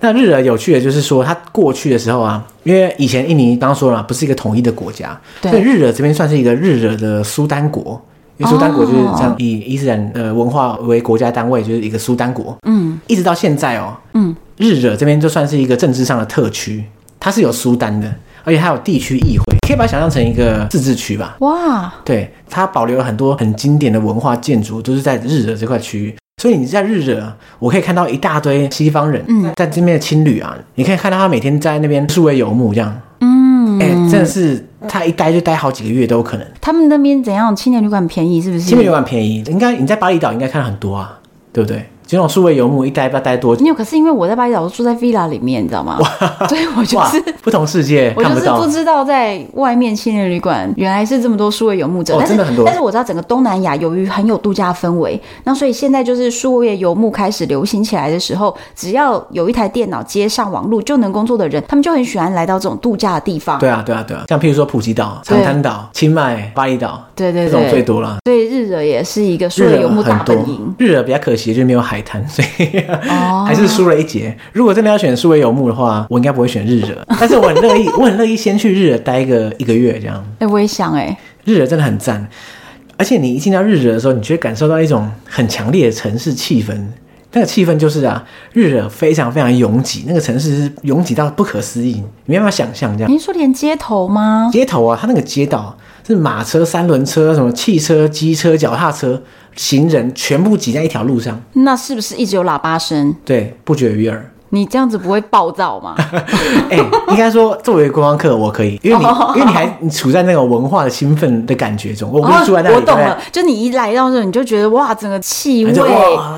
[0.00, 8.00] 那日惹有趣的就是说，它过去的时候啊，因为以前印尼刚刚说了，不是一个统一的国家，对所以日惹这边算是一个日惹的苏丹国。
[8.36, 12.56] 因为苏丹国就是这样以伊斯兰呃文化为国家单位，就是一个苏丹国。
[12.62, 16.84] 嗯，一直到现在哦，嗯，日惹这边就算是一个政治上的特区，
[17.18, 18.08] 它是有苏丹的，
[18.44, 21.36] 而且还有地区议会，可以把它想象成一个自治区吧。
[21.40, 26.14] 哇，对，它保留了很多很经典的文化建筑，都是在日惹这块区域。
[26.38, 36.46] 所以你在日惹，我可以看到一大堆西方人，嗯，在这边的青旅啊，你可以看到他每天在那边数位游牧这样，嗯，哎、欸，真的是他一待就待好几个月都有可能。
[36.60, 37.54] 他们那边怎样？
[37.54, 38.62] 青年旅馆便宜是不是？
[38.62, 41.18] 青年旅馆便宜，应该你在巴厘岛应该看到很多啊，
[41.52, 41.84] 对不对？
[42.08, 43.62] 这种数位游牧一待不待多久？
[43.62, 45.98] 没有，可是因为我在巴厘岛住在 villa 里面，你知道吗？
[46.00, 52.64] 哇， 对，我就是不同世界， 我就是不知道在外面青年旅馆原来是这么多数位游牧者，哦、真的很多。
[52.64, 63.58] 但是我知道整个东南亚由于很有度假氛围，那所以现在就是数位游牧开始流行起来的时候，只要有一台电脑接上网络就能工作的人，他们就很喜欢来到这种度假的地方。
[63.58, 68.16] 对啊，对啊，对啊，像譬如说普吉岛、长滩岛、清迈、巴厘岛，对对对，这种最多了。
[68.24, 70.74] 所以日惹也是一个数位游牧大本营。
[70.78, 72.78] 日惹比较可惜就是没有海滩， 所以。
[73.08, 74.36] 哦，还是输了一节。
[74.52, 80.16] 如果真的要选数位游牧的话，我应该不会选日惹， 但是我很乐意，我很乐意先去日惹待个一个月这样。
[80.34, 82.28] 哎、欸，我也想哎、欸，日惹真的很赞，
[82.96, 86.76] 而且你一进到日惹的时候，你就会感受到一种很强烈的城市气氛。
[87.32, 93.12] 那个气氛就是啊，日惹非常非常拥挤，那个城市是拥挤到不可思议，你没办法想象这样。
[93.12, 94.48] 您说连街头吗？
[94.50, 95.76] 街头啊，它那个街道。
[96.08, 99.22] 是马车、三轮车、什么汽车、机车、脚踏车、
[99.54, 101.38] 行人，全部挤在一条路上。
[101.52, 103.14] 那是不是一直有喇叭声？
[103.26, 104.32] 对，不绝于耳。
[104.50, 105.94] 你这样子不会暴躁吗？
[106.70, 109.36] 哎、欸，应该说作为观光客，我可以，因为你，oh.
[109.36, 112.10] 因为你还你处在那种文化的兴奋的感觉中。
[112.12, 113.18] 我不是住在那里，我懂了。
[113.30, 115.74] 就你一来到这，你就觉得哇，整个气味、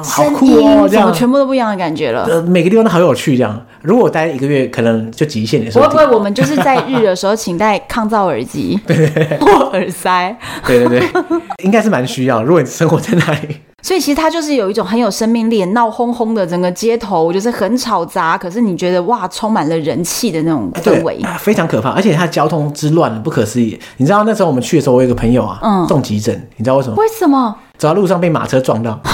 [0.02, 2.24] 声酷音，哦，怎么全部都不一样的感觉了。
[2.28, 3.60] 呃，每个地方都好有趣，这样。
[3.82, 5.88] 如果我待一个月，可能就极限的时候。
[5.88, 10.36] 不会不会，我们就是在日的时候，请戴抗噪耳机， 对对对，或耳塞。
[10.66, 11.08] 对对对，
[11.64, 12.42] 应该是蛮需要。
[12.42, 13.60] 如果你生活在那里。
[13.82, 21.90] 所以其实它就是有一种很有生命力、闹哄哄的整个街头，就是很吵杂，可是你觉得哇，充满了人气的那种氛围，非常可怕。
[21.90, 23.78] 而且它交通之乱不可思议。
[23.96, 26.96] 你知道那时候我们去的时候，我有一个朋友啊，嗯，送急诊，你知道为什么？
[26.96, 27.56] 为什么？
[27.78, 29.00] 走在路上被马车撞到。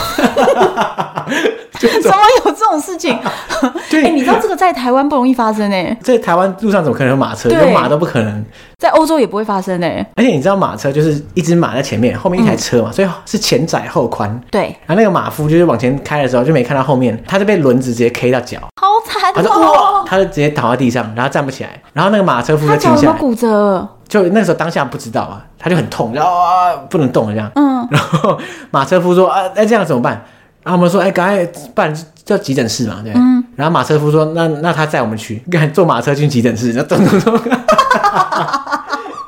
[2.03, 3.19] 怎么有这种事情？
[3.91, 7.49] 对、欸，你知道这个在台湾不容易发生哎、欸，在台湾路上怎么可能有马车？
[7.51, 8.45] 有马都不可能。
[8.79, 10.07] 在欧洲也不会发生哎、欸。
[10.17, 14.41] 而且你知道马车就是一只马在前面，后面一台车嘛，嗯、所以是前窄后宽。
[14.51, 14.77] 对。
[14.87, 19.35] 然后那个马夫就是往前开的时候就没看到后面，他就被轮子直接 K 到脚，好惨、哦。
[19.35, 21.71] 他说哇，他就直接倒在地上，然后站不起来。
[21.93, 23.89] 然后那个马车夫就停下来，骨折。
[24.07, 27.51] 就那个时候当下不知道啊，他就很痛，然后啊不能动了这样。
[27.55, 27.89] 嗯。
[27.91, 28.39] 然后
[28.71, 30.23] 马车夫说啊，那这样怎么办？
[30.67, 33.13] 然后我们说，哎，赶快办叫急诊室嘛，对。
[33.15, 33.45] 嗯。
[33.55, 37.39] 然后马车夫说，那那他载我们去，赶紧坐马车去急诊室，然后咚咚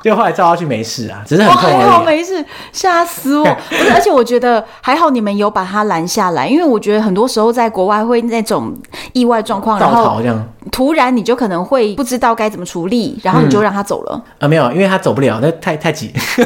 [0.01, 0.11] 咚。
[0.11, 1.85] 就后来照下去没事啊，只是很痛而已。
[1.85, 3.43] 还好没事，吓死我！
[3.69, 8.73] 不是，而且我觉得还好你们有把他拦下来，因为我觉得很多时候在国外会那种
[9.13, 10.21] 意外状况，然后
[10.71, 14.21] 突然你就可能会不知道该怎么处理，然后你就让他走了。
[14.39, 16.13] 啊，没有，因为他走不了，那太太挤。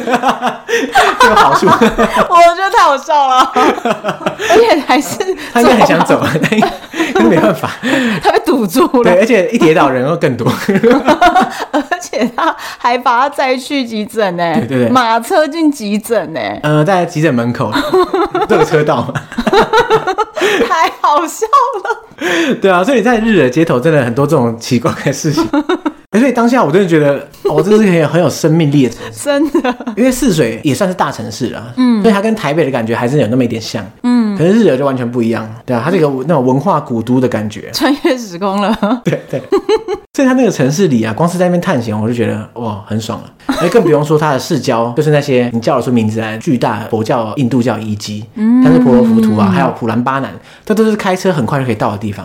[1.20, 5.18] 这个好处，我觉得太好笑了， 而且还是
[5.52, 7.70] 他应该很想走，但是没办法，
[8.22, 9.04] 他被堵住了。
[9.04, 10.46] 对，而且一跌倒人会更多，
[11.72, 14.54] 而且他还把他载去急诊呢、欸。
[14.60, 16.58] 对对对，马车进急诊呢、欸。
[16.62, 17.70] 呃，在急诊门口
[18.48, 19.14] 这个车道嘛，
[20.66, 22.54] 太好笑了。
[22.60, 25.46] 对啊，所以在日的街头真的很多这种奇怪的事情。
[26.18, 29.76] 所以当下我真的觉得，哦，这是很有很有生命力的城市，真的。
[29.96, 34.38] 因为泗水也算是大城市啊，嗯，所以它跟台北的感觉还是有那么一点像，嗯。
[34.38, 39.42] 可是日惹就完全不一样，对啊，它这个那种文化古都的感觉，穿越时空了，对对。
[40.14, 43.30] 所以它那个城市里啊，光是在那边探险，我就觉得哇，很爽了。
[43.60, 50.32] 而 更不用说他的市郊，就是那些你叫得出名字来巨大佛教、印度教遗迹，嗯，但是婆罗浮屠啊，还有普兰巴南，
[50.64, 52.24] 这都是开车很快就可以到的地方。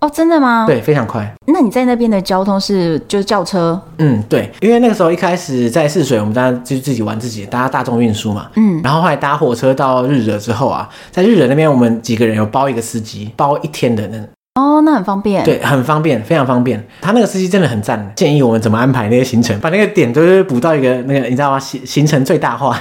[0.00, 0.64] 哦，真的吗？
[0.66, 1.30] 对，非常快。
[1.48, 3.78] 那你在那边的交通是就是叫车？
[3.98, 8.48] 嗯，对，因为那个时候一开始在泗水，我们大家就自己玩自己，搭大众运输嘛。
[8.54, 14.18] 嗯，然后后来搭火车到日惹之后啊，在日惹那边，我们几个人有包一个司机，包一天的那。
[14.94, 15.44] 很方便。
[15.44, 16.82] 对，很方便，非常方便。
[17.00, 21.58] 他那个司机真的很赞，建议我们怎么安排那些行程，把那个点都是补到一个那个，你知道吗？
[21.58, 22.78] 行行程最大化。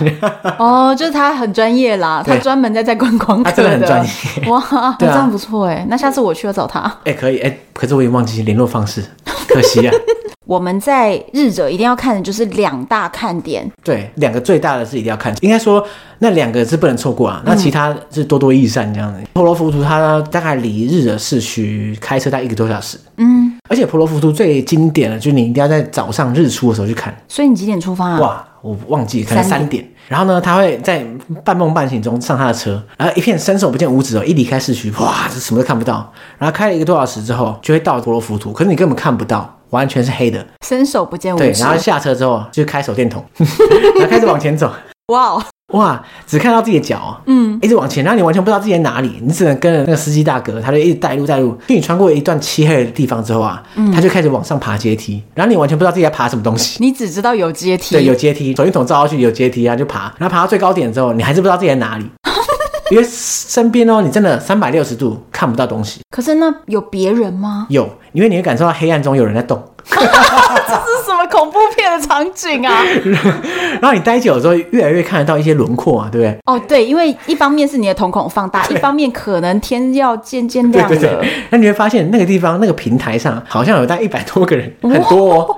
[0.57, 3.43] 哦，就是他很专业啦，他专门在在观光。
[3.43, 4.49] 他真的很专业。
[4.49, 6.91] 哇，这样不错哎，那下次我去要找他。
[7.03, 9.03] 哎，可以哎，可是我也忘记联络方式，
[9.47, 9.93] 可惜啊。
[10.47, 15.85] 我们在日惹一定要看的就是两大看点，对，两个最大的是一定要看，应该说
[16.19, 19.19] 那两个是不能错过啊，那其他是多多益善这样子。
[19.33, 27.13] 婆罗浮屠它大概离日惹市区开车大概一个多小时，嗯，而且婆罗浮屠最经典的就是你一定要在早上日出的时候去看。
[27.27, 28.19] 所以你几点出发啊？
[28.19, 29.85] 哇，我忘记可能三点。
[30.07, 31.05] 然后呢，他会在
[31.43, 36.11] 半梦半醒中上他的车，然后一片伸手不见五指哦，一离开市区，哇，这什么都看不到。
[36.37, 39.53] 然后开了一个多小时之后，就会到婆罗浮屠，可是你根本看不到。
[39.71, 41.43] 完全是黑的，伸手不见五指。
[41.43, 43.21] 对，然后下车之后就开手电筒，
[43.99, 44.71] 然后开始往前走。
[45.11, 45.43] 哇哦，
[45.73, 51.51] 哇，只看到自己的脚，嗯，一直往前，然后你完全不知道自己在哪里，你只能跟着那个司机大哥，他就一直带路带路。
[51.67, 62.05] 就你穿过一段漆黑的地方之后啊，嗯，他就开始往上爬阶梯，然后你完全不知道自己在爬什么东西，你只知道有阶梯，对，有阶梯，手电筒照下去有阶梯啊，就爬，然后爬到最高点之后，你还是不知道自己在哪里。
[62.89, 65.99] 因为身边哦，你真的三百六十度看不到东西。
[66.09, 67.67] 可是那有别人吗？
[67.69, 69.61] 有，因为你会感受到黑暗中有人在动。
[71.27, 72.83] 恐怖片的场景啊？
[73.81, 76.37] 然后你待久了之后，越来越看得到一些轮廓啊，对不对？
[76.45, 80.95] 哦，对，因为一方面是你的瞳孔放大，一方面可能天要渐渐亮了。
[80.95, 81.29] 对对对。
[81.49, 85.57] 那你会发现那个地方那个平台上好像有大概一百多个人，很多哦，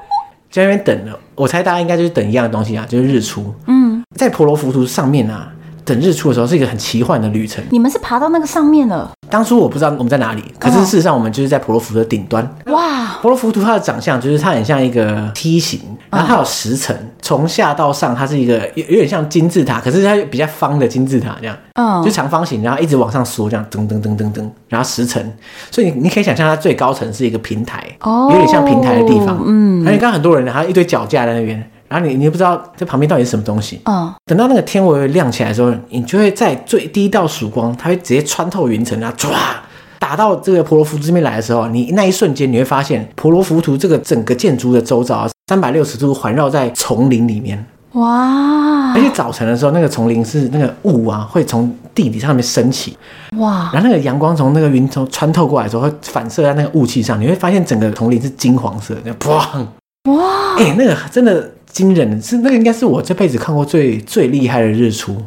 [0.52, 1.20] 在那边等了。
[1.36, 3.54] 我猜大家应该就是等一样的东西啊，就是日出。
[3.68, 5.52] 嗯，在婆罗浮屠上面啊。
[5.90, 7.64] 等日出的时候是一个很奇幻的旅程。
[7.72, 9.12] 你们是爬到那个上面了？
[9.28, 12.48] 当初我不知道我们在哪里，可是事实上我们就是在婆罗浮屠的顶端。
[12.68, 13.18] 哇！
[13.22, 15.80] 婆罗浮图它的长相就是它很像一个梯形，
[16.12, 21.58] 然后它有十层，从下到上它是一个有有点像金字塔，可是它比较方的金字塔这样。
[21.74, 25.22] 嗯，就长方形，然后一直往上缩，这样噔噔噔噔噔，然后十层，
[25.72, 29.42] 所以你你可以想象它最高层是一个平台，哦，有点像平台的地方。
[29.46, 31.72] 嗯，而且刚刚很多人，然后一堆脚架在那边。
[31.90, 33.82] 然后你你又不知道这旁边到底是什么东西。
[33.84, 39.30] 嗯，等到那个天微微亮起来的时候，你就会在最第一道曙光，它会直接穿透云层啊，唰
[40.00, 47.66] 打到这个婆罗浮屠这边来的时候，你那一瞬间你会发现婆罗浮屠这个整个建筑的周遭啊，三百六十度环绕在丛林里面。
[47.94, 48.94] 哇！
[48.94, 52.96] 而且早晨的时候，那个丛林是那个雾啊，会从地底上面升起。
[53.38, 53.72] 哇！
[53.74, 59.66] 然后那个阳光从那个云层穿透过来的时候，会反射在那个雾气上，你会发现整个丛林是金黄色的，砰！
[60.06, 60.56] 哇！
[60.58, 65.18] 哎、欸，那个真的惊人，是那个应该是我这辈子看过最最厉害的日出，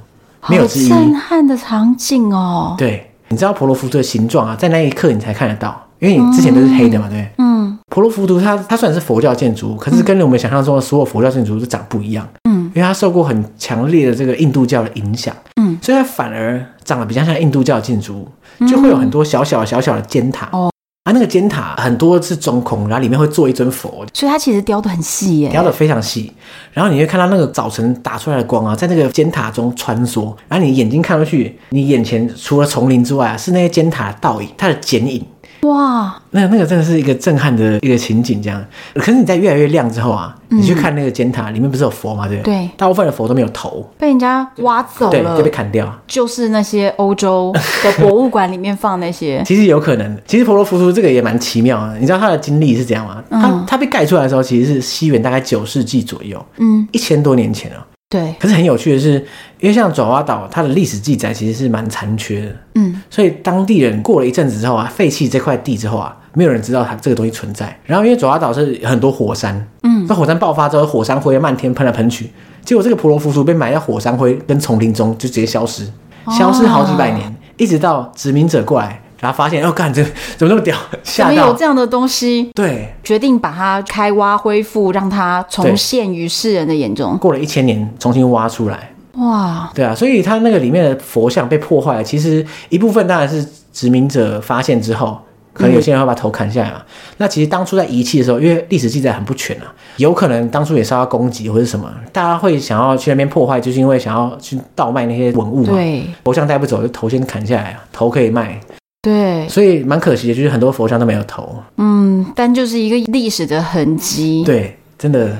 [0.49, 0.89] 没有之一。
[0.89, 2.75] 震撼的场景哦。
[2.79, 7.29] 对，你知道婆罗浮屠的形状啊，在那一刻你才看得到，因为你之前都是黑的嘛，对？
[7.39, 7.79] 嗯。
[7.89, 12.27] 婆罗浮屠它它虽然是佛教建筑，可是跟我们想象中的所有佛教建筑都长不一样。
[12.49, 12.73] 嗯。
[12.75, 15.37] 因为它受过很强烈的这个印度教的影响。
[15.61, 15.79] 嗯。
[15.83, 18.27] 所以它反而长得比较像印度教建筑，
[18.67, 20.49] 就会有很多小小小小的尖塔。
[20.53, 20.72] 哦。
[21.05, 26.33] 啊，那个尖塔很多是中空，然后里面会做一尊佛，所以它其实雕的很细耶，雕的非常细。
[26.73, 35.27] 然后你会看到那个早晨打出来的光啊，在那个尖塔中穿梭，然后你眼睛看过去，你眼前除了丛林之外啊，是那些尖塔的倒影，它的剪影。
[35.63, 38.65] 哇，那那个真的是一个震撼的一个情景，这样。
[38.95, 42.27] 可是你在越来越亮之后啊，你去看那个尖塔里面不是有佛吗？
[42.27, 42.55] 对不对？
[42.55, 45.91] 对，大部分的佛都没有头，被人家挖走了，对，就被砍掉。
[46.09, 47.53] 就是那些欧洲
[47.85, 50.19] 的博物馆里面放那些， 其实有可能。
[50.27, 53.23] 其实婆罗浮屠这个也蛮奇妙的，你知道它的经历是怎样吗？
[53.31, 57.87] 它、嗯、它被盖出来的时候，其实是西元大概九世纪左右，嗯，一千多年前了。
[58.13, 59.15] 对，可是很有趣的是，
[59.59, 67.75] 因为像爪哇岛，它的历史记载其实是蛮残缺的，嗯，所以当地人过了一阵子之后啊，废弃这块地之后啊，没有人知道它这个东西存在。
[67.87, 72.31] 然后因为爪哇岛是很多火山，嗯，那火山爆发之后，火山灰漫天喷来喷去，
[72.63, 75.91] 结果这个婆罗浮屠被埋在火山灰跟丛林中，就直接消失，
[76.39, 79.02] 消失好几百年，哦、一直到殖民者过来。
[79.23, 80.03] 然后发现，哦，干这
[80.37, 80.77] 怎么那么屌？
[81.05, 82.51] 怎么有这样的东西？
[82.57, 87.17] 对，决定把它开挖恢复，让它重现于世人的眼中。
[87.19, 88.91] 过了一千年，重新挖出来。
[89.13, 95.17] 哇，对啊，所以它那个里面的佛像被破坏了，其实一部分当然是殖民者发现之后，
[95.53, 96.79] 可能有些人会把头砍下来嘛。
[96.79, 96.85] 嗯、
[97.19, 105.75] 那其实当初在遗弃的时候，因为历史记载很不全啊，有可能当初也受到攻击或者什么，大家会想要去那边破坏，就是因为想要去盗卖那些文物嘛。
[105.75, 108.59] 对，佛像带不走，就头先砍下来啊，头可以卖。
[109.03, 111.57] 对，所以蛮可惜的，就是很多佛像都没有头。
[111.77, 114.45] 嗯，但就是一个历史的痕迹。
[114.47, 115.37] 对，真的。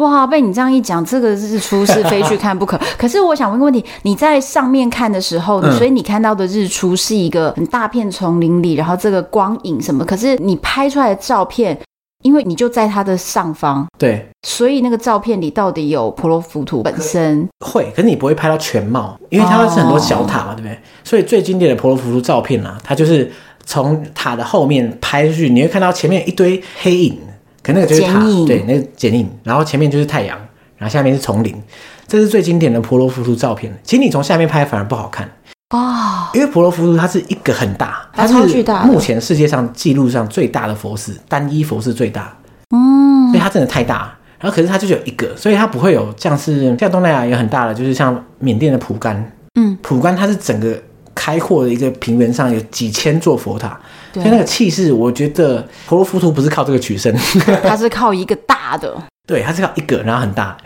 [0.00, 2.78] 哇，被你这样一讲，这个日出是非去看不可。
[2.98, 10.04] 可是我想问个问题，你在上面看的时候，所以你看到的日出是一个很大片丛林里，然后这个光影什么？
[10.04, 11.78] 可是你拍出来的照片。
[12.22, 20.78] 因为你就在它的上方，对，所以那个照片里到底有婆罗浮屠本身会，可是你不会拍到全貌，因为它是很多小塔嘛，哦、对不对？
[21.04, 23.30] 所以最经典的婆罗浮屠照片啊，它就是
[23.64, 27.18] 从塔的后面拍出去，你会看到前面一堆黑影，
[27.62, 30.36] 可那个就是塔，对，那个剪影，然后前面就是太阳，
[30.76, 31.54] 然后下面是丛林，
[32.08, 33.72] 这是最经典的婆罗浮屠照片。
[33.84, 35.30] 其实你从下面拍反而不好看。
[35.70, 42.36] 哦，因为婆罗浮屠它是一个很大，它超巨大，目前世界上记录上最大的佛寺，单一佛寺最大，
[42.70, 44.12] 嗯，所以它真的太大。
[44.38, 50.78] 然后可是它就只有一个，所以它不会有像是像东南亚有很大的，就是像缅甸的蒲甘，嗯，蒲甘它是整个
[51.14, 53.80] 开阔的一个平原上有几千座佛塔，
[54.12, 54.22] 对。
[54.22, 57.12] 所以那个气势，我觉得婆罗浮屠不是靠这个取胜，
[57.64, 58.94] 它是靠一个大的。
[59.26, 60.56] 对，它是靠一个，然后很大，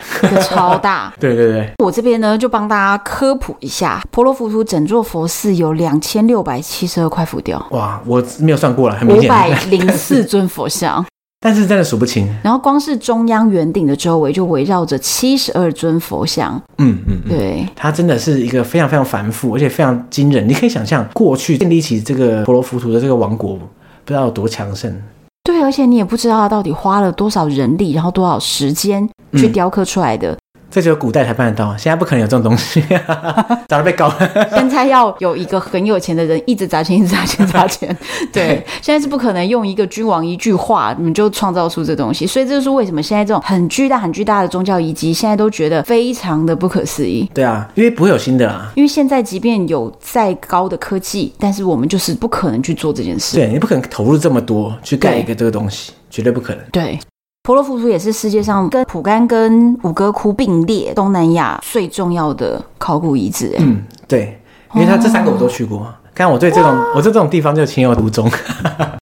[0.42, 1.10] 超大。
[1.18, 7.66] 对对对，我这边呢就帮大家科普一下，婆罗浮屠整座佛寺有两千六百七十二块浮雕。
[7.70, 9.24] 哇，我没有算过了，很明显。
[9.24, 11.02] 五百零四尊佛像，
[11.40, 12.28] 但是真的数不清。
[12.42, 16.60] 然后光是中央圆顶的周围就围绕着七十二尊佛像。
[16.76, 20.46] 嗯嗯，嗯对，它真的是一个非常非常繁复，而且非常惊人。
[20.46, 23.64] 你可以想象，过去建立起这个婆罗浮屠的这个王国，不
[24.08, 24.94] 知道有多强盛。
[25.42, 30.32] 对，而且你也不知道他到底花了多少人力，然后多少时间去雕刻出来的。
[30.32, 30.38] 嗯
[30.70, 32.82] 这只有古代才办得到，现在不可能有这种东西，
[33.66, 34.48] 早就被告了。
[34.50, 37.88] 现在要有一个很有钱的人一直砸钱，一直砸钱，砸钱。
[38.32, 42.26] 对，对现在是不可能用一个君王一句话，你们就创造出这东西。
[42.26, 47.28] 所以这就是为什么现在这种很巨大、很巨大的宗教遗迹，现在都觉得非常的不可思议。
[47.34, 48.70] 对啊，因为不会有新的啦。
[48.76, 53.36] 因为现在即便有再高的科技，但是我们就是不可能去做这件事。
[53.36, 56.64] 对，你不可能投入这么多去盖一个这个东西，对绝对不可能。
[56.70, 56.98] 对。
[57.42, 63.56] 婆罗浮屠也是世界上跟蒲甘跟五哥窟并列东南亚最重要的考古遗址。
[63.58, 64.38] 嗯，对，
[64.74, 65.78] 因为他这三个我都去过。
[66.12, 68.30] 刚刚、哦、我对这种我对这种地方就情有独钟。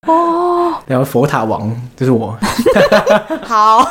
[0.07, 2.37] 哦， 然后佛塔王就是我。
[3.43, 3.85] 好，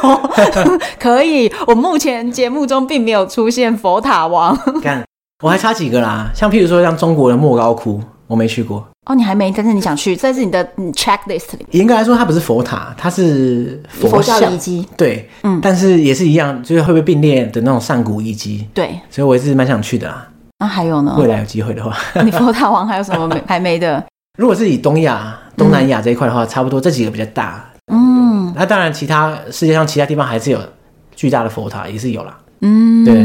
[0.97, 1.51] 可以。
[1.67, 4.57] 我目前节目中并没有出现佛塔王。
[4.81, 5.03] 看，
[5.43, 8.87] 我还差几个啦，像譬如说像中国的莫高窟，我没去过。
[9.07, 11.67] 哦，你还没，但是你想去，这是你的你 checklist 里面。
[11.71, 14.87] 严格来说，它不是佛塔，它是佛佛教像遗迹。
[14.97, 20.27] 对，嗯但是也是一样，就是会不会并列的那种上古遗迹，对，所以我也是蛮想去的啦。
[20.59, 21.15] 那还有呢？
[21.17, 24.03] 未来有机会的话， 你佛塔王还有什么没还没的？
[24.37, 27.63] 如果是以东亚、东南亚这一块的话，差不多这几个比较大。
[27.91, 30.59] 嗯那当然，其他世界上其他地方还是有
[31.15, 32.37] 巨大的佛塔，也是有啦。
[32.61, 33.15] 嗯，对，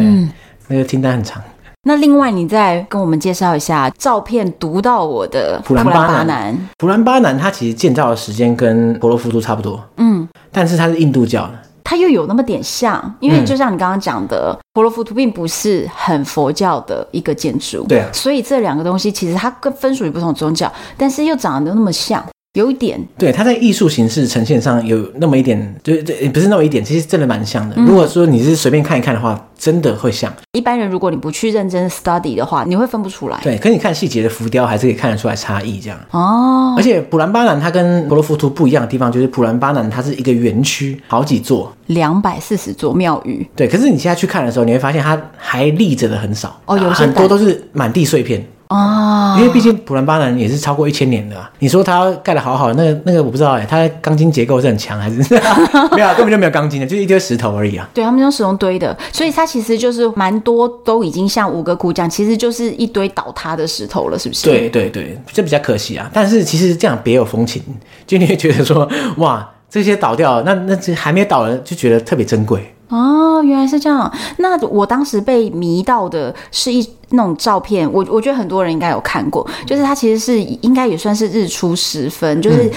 [0.69, 1.43] 那个听单很长。
[1.85, 6.27] 那另外，你再跟我们介绍一下照片读到我的普兰巴南。
[6.29, 6.69] 南。
[6.79, 11.55] 普兰巴南它其实建造的时间跟婆罗浮屠差不多，嗯，但是它是印度教的。
[11.83, 13.45] 它又有那么点像，因为嗯。
[13.45, 18.09] 就像你刚刚讲的，婆罗浮屠并不是很佛教的一个建筑，对啊。
[18.13, 22.25] 所以这两个东西其实它跟分属于不同宗教，但是又长得那么像，
[22.55, 27.75] 有一点，对，它在艺术形式呈现上有那么一点，就是这不是那么一点，其实真的蛮像的。
[27.79, 30.31] 嗯如果说你是随便看一看的话，真的会像。
[30.53, 33.41] 一般人如果你不去认真 study 的话，你会分不出来。
[33.43, 35.99] 对，可你看细节的浮雕，还是可以看得出来差异这样。
[36.11, 41.75] 哦而，且普兰巴南它跟婆罗浮图不一样的地方，就是普兰巴南它是一个园区，好几座。
[41.87, 48.47] 两百四十座庙宇，对，可是你现在去看的时候，你会发现它还立着的很少哦很多都是满地碎片。
[48.73, 55.17] 哦，因为毕竟普兰巴南也是超过一千年的、啊，你说它盖得好好，那个那个我不知道哎，它钢筋结构是很强还是
[55.95, 57.89] 没有、啊，根本就没有钢筋的，就是一堆石头而已啊。
[57.93, 64.45] 对他们用石头堆的，所以它其实就是蛮多都已经像五个窟这样，其实就是一堆倒塌的石头了，是不是？
[64.45, 66.11] 对对对，这比较可惜啊。
[66.13, 67.63] 但是其实这样别有风情，
[68.07, 72.75] 就你会觉得说，哇，这些倒掉了，那那这还没倒了，就觉得特别珍贵。
[72.93, 74.13] 哦，原来是这样。
[74.37, 82.71] 那我当时被迷到的是一那种照片，我我觉得很多人应该有看过，就是它其实是应该也算是日出时分，就是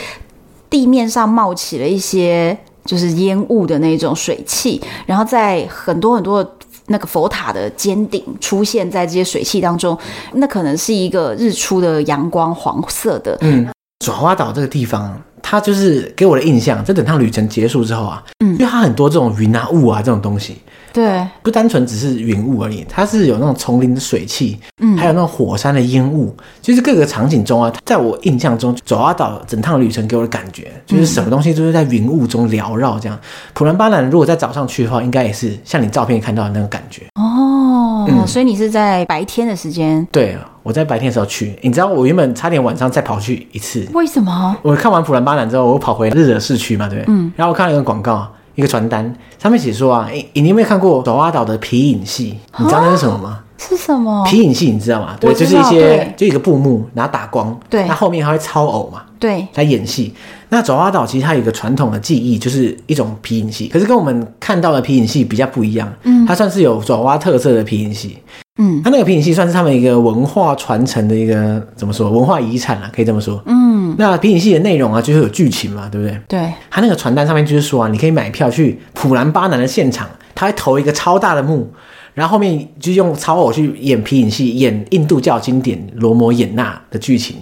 [0.70, 6.50] 地面上冒起了一些就是烟雾的那种水汽，然后在很多很多的
[6.88, 9.98] 那个佛塔的尖顶出现在这些水汽当中，
[10.34, 13.38] 那可能是一个日出的阳光，黄色的。
[13.42, 13.68] 嗯，
[14.00, 20.58] 爪哇岛这个地方，它就是给我的印象，在整趟旅程结束之后啊，嗯，因为它很多这种云啊、雾啊这种东西。
[20.92, 33.20] 对，不单纯只是云雾而已，它是有那种丛林的水汽，嗯，还有那种火山的烟雾，就是各个场景中啊，在我印象中，爪哇岛整趟旅程给我的感觉，就是什么东西都是在云雾中缭绕这样。
[33.54, 37.04] 普兰巴南如果在早上去的话，应该也是像你照片看到的那个感觉。
[37.22, 40.08] 哦，嗯所以你是在白天的时间？
[40.12, 40.36] 对，
[40.66, 44.58] 我在白天的时候去，你知道我原本差点晚上再跑去一次，为什么？
[44.64, 47.14] 我看完普兰巴南之后，我跑回日惹市区嘛，对不对？
[47.14, 48.28] 嗯，然后我看了一个广告。
[48.56, 52.40] 一个传单上面写说啊，你，你有没有看过爪哇岛的皮影戏？
[52.58, 53.42] 你知道那是什么吗？
[53.58, 54.24] 是什么？
[54.26, 55.18] 皮影戏你知道吗？
[55.20, 60.14] 对，就是一些就一个布幕，然后打光，对那后面还会超偶嘛，对，来演戏。
[60.50, 65.92] 那爪哇岛其实它有一个传统的技艺，就是一种皮影戏，可是跟我们看到的皮影戏比较不一样。
[66.04, 68.18] 嗯，它算是有爪哇特色的皮影戏。
[68.58, 73.42] 嗯，它那个皮影戏算是他们一个文化传承的一个怎么说文化遗产啊，可以这么说。
[73.48, 76.18] 嗯，那皮影戏的内容啊，就是有剧情嘛，对不对？
[76.28, 81.70] 对，它那个传单上面就是说啊，你可以买票去普兰巴南的现场，他会投一个超大的幕，
[82.14, 87.38] 然后后面就用超偶去演皮影戏，演印度教经典《罗摩衍那》的剧情。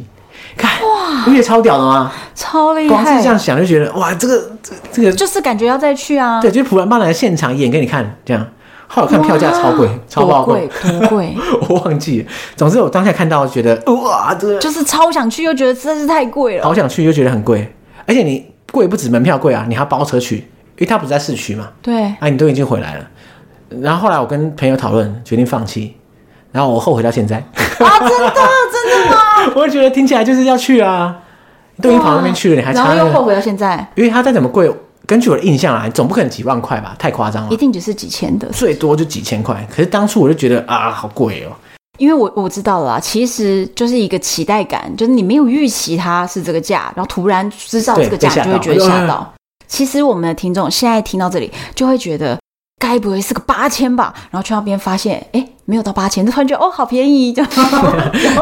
[1.23, 2.11] 不觉得超屌的吗？
[2.35, 6.41] 超厉光是害，这样想就觉得哇，这个这这个就是感觉要再去啊。
[6.41, 8.45] 对，就是普兰巴南的现场演给你看，这样。
[8.87, 11.35] 后来看票价超贵，超爆贵，多贵。
[11.67, 12.27] 我忘记了。
[12.55, 16.63] 总之我当下看到觉得哇，这个就是超想去，又觉得实在是太贵了。
[16.63, 17.73] 好想去，又觉得很贵，
[18.05, 21.69] 而且你贵不止门票贵啊，你还要包车去，因为它不在市区嘛。
[21.81, 23.07] 对，啊，你都已经回来了。
[23.81, 25.95] 然后后来我跟朋友讨论，决定放弃。
[26.51, 27.37] 然后我后悔到现在。
[27.37, 28.33] 啊，真的？
[29.55, 31.15] 我觉得听起来就是要去啊，
[31.81, 33.85] 都已经跑那边去了，你还然后又后悔到现在。
[33.95, 34.71] 因为它再怎么贵，
[35.05, 37.49] 根据我的印象啊，总不可能几万块吧，太夸张了。
[37.51, 39.67] 一定只是几千的，最多就几千块。
[39.69, 41.51] 可是当初我就觉得啊，好贵哦。
[41.99, 49.31] 因为我我知道了啦，其实就是一个期待感，就是你没有预期它是这个价，然后突然知道这个价，就会觉得吓到。
[49.67, 52.39] 其实我们的听众现在听到这里，就会觉得
[52.79, 54.11] 该不会是个八千吧？
[54.31, 57.31] 然后去那边发现，哎，没有到八千，突然觉得哦，好便宜。
[57.31, 57.51] 这样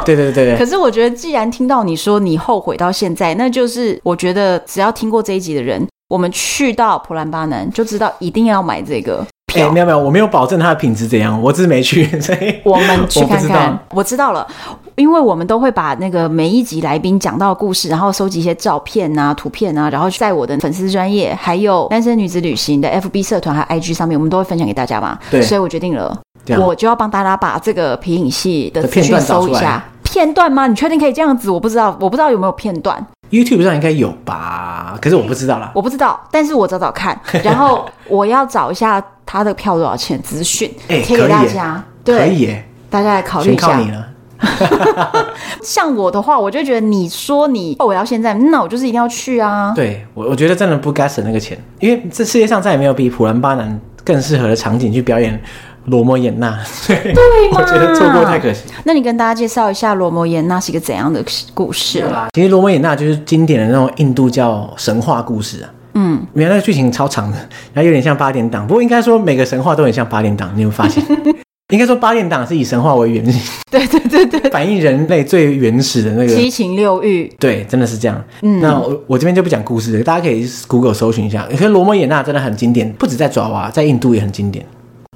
[0.06, 0.58] 对对对对。
[0.60, 9.26] 可是我觉得，既然听到你说你后悔到现在，那就是我觉得只要听过这一集的人，我们去到普兰巴南就知道一定要买这个。
[9.54, 13.80] 哎、欸，没有没有，我没有保证它的品质怎样，我只是没去，所以我们去看看。
[13.90, 14.48] 我， 我知道了，
[14.96, 25.20] 因为我们都会把那个每一集来宾讲到的故事，然后收集一些照片啊、图片啊，然后在我的粉丝专业，还有单身女子旅行的 FB 社团和 IG 上面，我们都会分享给大家嘛。
[25.30, 26.18] 对，所以我决定了，
[26.60, 29.84] 我就要帮大家把这个皮影戏的片段搜一下。
[30.04, 30.68] 片段吗？
[30.68, 31.50] 你确定可以这样子？
[31.50, 33.06] 我不知道，我不知道有没有片段。
[33.30, 35.72] YouTube 上应该有吧，可是我不知道啦。
[35.74, 41.82] 我不知道，但是我找找看， 然后我要找一下他的票多少钱资讯，贴给大家。
[42.04, 43.68] 对，可以耶，大家来考虑一下。
[43.68, 44.08] 全靠你了。
[45.64, 49.72] 像我的话，我就觉得你说你哦我要现在，那我就是一定要去啊。
[49.74, 55.40] 对我，我觉得真的不该省那个钱，因为这世界上再也没有比普兰巴南更适合的场景去表演
[55.86, 56.58] 罗摩衍那。
[56.88, 57.14] 对，对？
[57.54, 58.64] 我觉得错过太可惜。
[58.84, 61.24] 那你跟大家介绍一下罗摩衍那是一个怎样的
[61.54, 62.28] 故事吧？
[62.34, 65.70] 其实罗摩衍那就是经典的那种印度教神话故事啊。
[65.94, 67.38] 嗯，原来那个剧情超长的，
[67.74, 68.66] 然后有点像八点档。
[68.66, 71.04] 不过应该说每个神话都很像八点档，你有没有发现？
[71.72, 77.34] 应该说八点档是以神话为原型，对对对对，反映人类最原始的那个七情六欲。
[77.40, 78.22] 对，真的是这样。
[78.42, 81.48] 嗯，那我我这边就不讲故事了，大家可以 Google 搜寻一下。
[81.50, 84.66] 可是罗摩衍那真的很经典，不止在爪哇，在印度也很经典。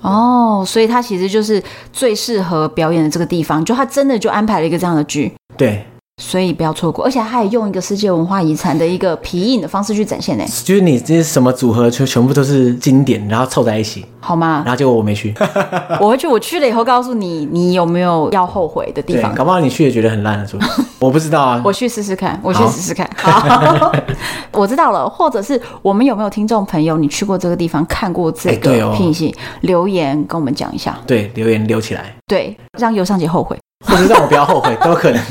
[0.05, 5.33] 哦，所以它其实就是最适合表演的这个地方，就他真的就安排了一个这样的剧。
[5.57, 5.85] 对。
[6.21, 10.45] 所以不要错过，而且他还用一个世界文化遗产的一个皮影的方式去展现呢。
[10.63, 14.63] 就是你这些什么组合，全全部都是经典，然后凑在一起，好吗？
[14.65, 15.33] 然后结果我没去，
[15.99, 16.25] 我会去。
[16.25, 19.35] 我去了以后告诉你，你有没有要后悔的地方？
[19.35, 20.81] 搞不好你去也觉得很烂了，是不是？
[20.99, 23.09] 我不知道啊，我去试试看，我去试试看。
[23.17, 23.91] 好，
[24.53, 25.09] 我知道了。
[25.09, 30.97] 或者是我们有没有听众朋友，你去过这个地方，看过这个皮影，留言跟我们讲一下。
[31.05, 32.15] 对，留言留起来。
[32.25, 33.57] 对，让尤尚杰后悔。
[33.85, 35.21] 或者让我不要后悔都有可能，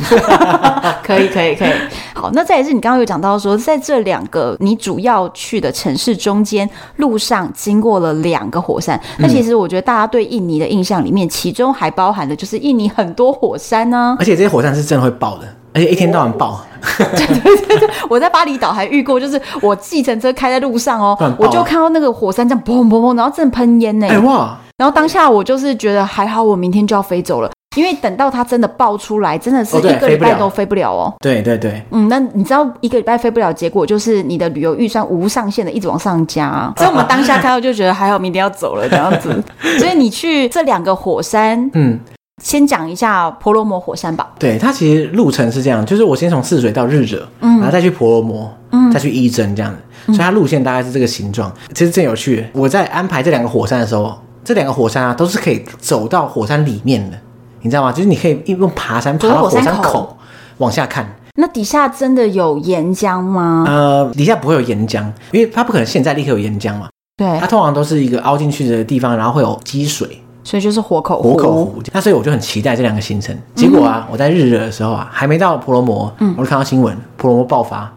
[1.03, 1.73] 可以可以可以。
[2.13, 9.01] 好，那再也是你刚刚有讲到说，在这两个你主要去的城市中间，路上经过了两个火山。
[9.19, 14.17] 那其实我觉得大家对印尼的印象里面，其中还包含的就是印尼很多火山呢。
[14.19, 16.61] 而且这些火山是真的会爆的，而且一天到晚爆。
[16.99, 24.07] 对对对对，我在巴厘岛还遇过，就是我计程车开在路上哦，我就看到那个火山这样砰砰砰，然后正喷烟呢。
[24.07, 24.59] 哎哇！
[24.77, 27.51] 然后当下我就是觉得还好，我明天就要飞走了。
[27.75, 31.12] 因为等到它真的爆出来，真的是一个礼拜都飞不了哦。
[31.20, 36.72] 对对对，嗯，那你知道一个礼拜飞不了，结果就是你的旅游预算无上限的一直往上加。
[36.79, 39.43] 所以我们当下看到就觉得还好，明天要走了这样子。
[39.79, 41.99] 所以你去这两个火山，嗯，
[42.43, 44.31] 先讲一下婆罗摩火山吧。
[44.39, 49.79] 对，它其实路程是这样，就是我先从泗水到日惹，嗯，然后再去婆罗摩，嗯，再去伊真这样子。
[50.07, 51.51] 所以它路线大概是这个形状。
[51.75, 54.14] 其实真有趣，我在安排这两个火山的时候，
[54.45, 57.16] 这两个火山啊都是可以走到火山里面的。
[57.65, 57.91] 你知道吗？
[57.91, 60.17] 就是你可以用爬山爬到火山口
[60.59, 61.05] 往下看。
[61.37, 63.65] 那底下真的有岩浆吗？
[63.67, 65.03] 呃，底下不会有岩浆，
[65.33, 66.89] 因为它不可能现在立刻有岩浆嘛。
[67.17, 71.31] 对，它通常都是一个凹进去的地方，然后会有积水，所以就是活口湖。
[71.33, 71.83] 活口湖。
[71.91, 73.37] 那所以我就很期待这两个行程。
[73.55, 77.91] 结果啊，我在日惹的时候啊，还没到婆罗摩，嗯，我就看到新闻，婆罗摩爆发。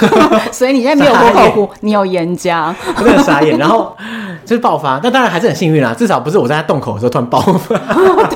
[0.50, 3.56] 所以你现在没有活口湖， 你有岩浆，我真的傻眼。
[3.58, 3.94] 然后。
[4.42, 7.76] 就是爆发，那当然还是很幸运啦，至少不是我在他洞口的时候突然爆发。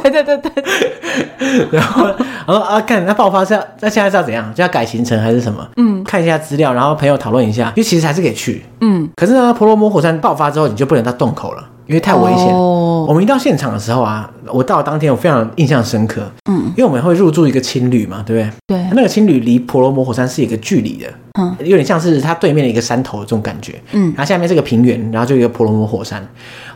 [1.73, 4.53] 然后然后啊，看那爆发是要那现在是要怎样？
[4.55, 5.67] 就要改行程还是什么？
[5.77, 8.65] 嗯，看一下资料，然后朋友讨论一下，因为其实还是可以去。
[8.81, 11.71] 嗯，可是呢，婆罗摩火山爆发之后，你就不能到洞口了。
[11.87, 12.47] 因为太危险。
[12.47, 16.23] 哦，我们一到现场的时候啊，我到当天我非常印象深刻。
[16.49, 18.79] 嗯，因为我们会入住一个青旅嘛，对不对？
[18.79, 18.87] 对。
[18.95, 21.07] 那个青旅离婆罗摩火山是一个距离的，
[21.39, 23.75] 嗯，有点像是它对面的一个山头的这种感觉。
[23.93, 26.27] 嗯，然后下面是个平原，然后就一个婆罗摩火山。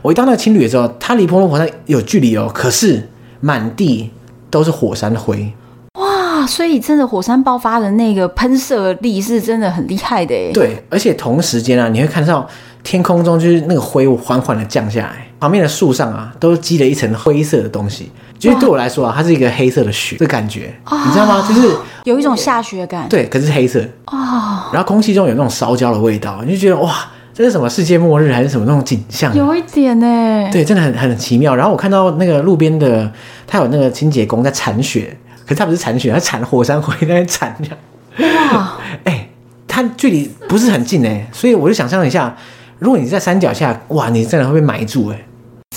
[0.02, 3.08] 我一到那个青旅的时候，它离婆罗摩火山有距离哦，可是
[3.40, 4.10] 满地
[4.50, 5.52] 都是火山灰。
[5.98, 10.52] 哇，所以真的火山爆发的那个喷射力是真的很厉害的诶。
[10.52, 12.48] 对，而且同时间啊，你会看到。
[12.84, 18.10] 天空中就是那个灰缓缓的降下来，旁边的树上啊都积了一层灰色的东西。
[18.38, 21.44] 其实对我来说啊，它是一个黑色的雪的感觉，哦、你知道吗？
[21.46, 21.68] 就是
[22.04, 23.06] 有一种下雪感。
[23.08, 24.70] 对，可是黑色哦。
[24.72, 26.94] 然后空气中有那种烧焦的味道，你就觉得哇，
[27.38, 29.32] 这是什么世界末日还是什么那种景象？
[29.32, 30.48] 有一点呢。
[30.50, 31.54] 对，真的很很奇妙。
[31.54, 33.08] 然后我看到那个路边的，
[33.46, 38.50] 他有那个清洁工在铲雪，可是他不是铲雪，他铲火山灰在那边铲这样。
[38.52, 39.30] 哇，哎、欸，
[39.68, 42.36] 它距离不是很近哎，所以我就想象一下。
[42.80, 45.24] 如果你在山脚下，哇，你真的会被埋住哎，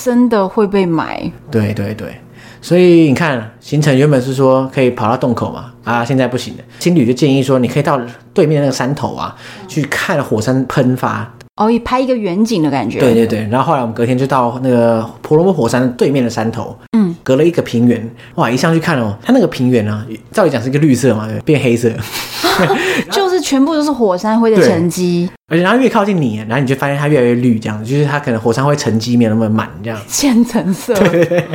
[0.02, 1.30] 真的会被埋。
[1.48, 2.16] 对对对，
[2.60, 6.64] 所以你看行程原本是说可以跑到洞口嘛，啊，现在不行了。
[6.80, 8.00] 青旅就建议说，你可以到
[8.34, 9.36] 对面那个山头啊，
[9.68, 11.32] 去看火山喷发。
[11.56, 12.98] 哦，以拍一个远景的感觉。
[12.98, 21.90] 对对对，然后后来我们隔天就到那个婆罗门火山对面的山头，嗯，隔了一个平原，哇，一上去看哦，它那个平原啊，照理讲是一个绿色嘛，对，变黑色。
[23.10, 30.92] 就是全部都是火山灰的沉积，而且然后越靠近你，然后你就发现它越来越绿，这样子，就是它可能火山灰沉积没有那么满，这样 浅橙色。
[30.94, 31.48] 对，对，对，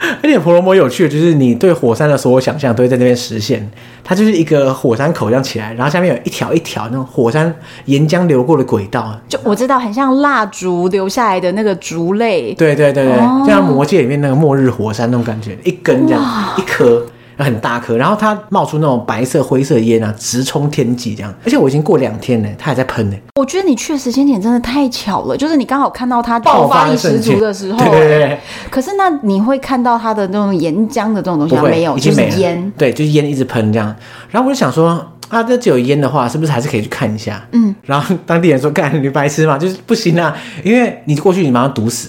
[0.22, 3.68] 而且婆罗摩有趣的，就是你对火山的所有想象都会在那边实现。
[4.04, 12.54] 它就是一个火山口这样起来，然后下面有一条一条那种火山岩浆流过的轨道，就我知道很像蜡烛流下来的那个烛泪。
[12.54, 16.24] 对对对对，就像魔戒里面那个末日火山那种感觉，一根这样，
[16.56, 17.04] 一颗。
[17.44, 21.32] 很大颗，然后它冒出那种白色灰色烟啊，直冲天际这样。
[21.44, 23.16] 而且我已经过两天了，它还在喷呢。
[23.36, 27.78] 我觉得你去的时间点真的太巧了，就是你刚好看到它爆发力十足的时候。
[27.78, 28.38] 对对对。
[28.70, 31.62] 可是那你会看到它的那种岩浆的这种东西吗？
[31.62, 32.30] 没有，已经没了。
[32.30, 32.72] 就是烟。
[32.76, 33.94] 对，就是烟一直喷这样。
[34.30, 37.46] 然后我就想说，啊，这只有烟的话，是不是还是可以去看一下？
[37.52, 37.74] 嗯。
[37.82, 39.56] 然后当地人说：“干，你白痴嘛？
[39.56, 42.08] 就是不行啊，因为你过去你马上毒死，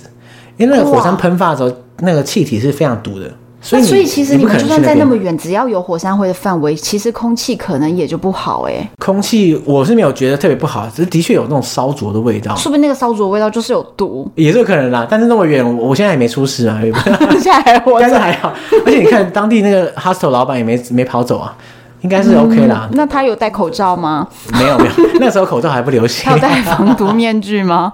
[0.58, 3.32] 因为那个火山喷发的时候，那个气体是非常毒的。”
[3.62, 8.90] 所以，所以其实你们就算在那么远，只要有火山灰的范围，其实空气可能也就不好哎、欸。
[9.00, 12.56] 空气我是没有觉得特别不好，只是的确有那种烧灼的味道。
[12.56, 15.06] 说不定那个烧灼的味道就是有毒，也是有可能啦。
[15.10, 16.80] 但是那么远，我现在也没出事啊，
[17.42, 18.54] 现在还活着， 但是还好。
[18.86, 21.54] 而且你看当地那个 hostel 老板也没没跑走啊，
[22.00, 22.96] 应该是 OK 啦、嗯。
[22.96, 24.26] 那他有戴口罩吗？
[24.58, 26.24] 没有没有，那时候口罩还不流行。
[26.24, 27.92] 他有戴防毒面具吗？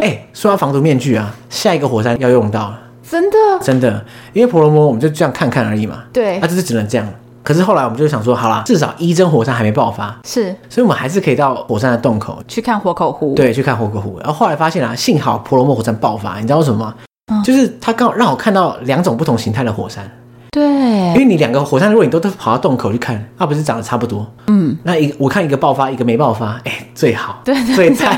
[0.00, 2.72] 哎、欸，说到防毒面具啊，下一个火山要用到。
[3.08, 6.04] 真的，真的，因为婆罗摩我们就这样看看而已嘛。
[6.12, 7.06] 对，那、啊、就是只能这样。
[7.42, 13.34] 可是后来我们就想说，好啦，至少一真火山还没爆发，是，所以我们还是可以到火山的洞口去看火口湖。
[13.34, 14.18] 对，去看火口湖。
[14.20, 16.94] 然后后来发现啊，幸好婆罗摩火山爆发，你知道为什么吗？
[17.32, 20.10] 嗯、就是它刚好让我看到两种不同形态的火山。
[20.54, 24.24] 对，因为你两个火山，如果你都都跑到洞口去看，那不是长得差不多？
[24.46, 28.16] 嗯，那一我看一个爆发，一个没爆发，哎、欸，最好，对，最赞，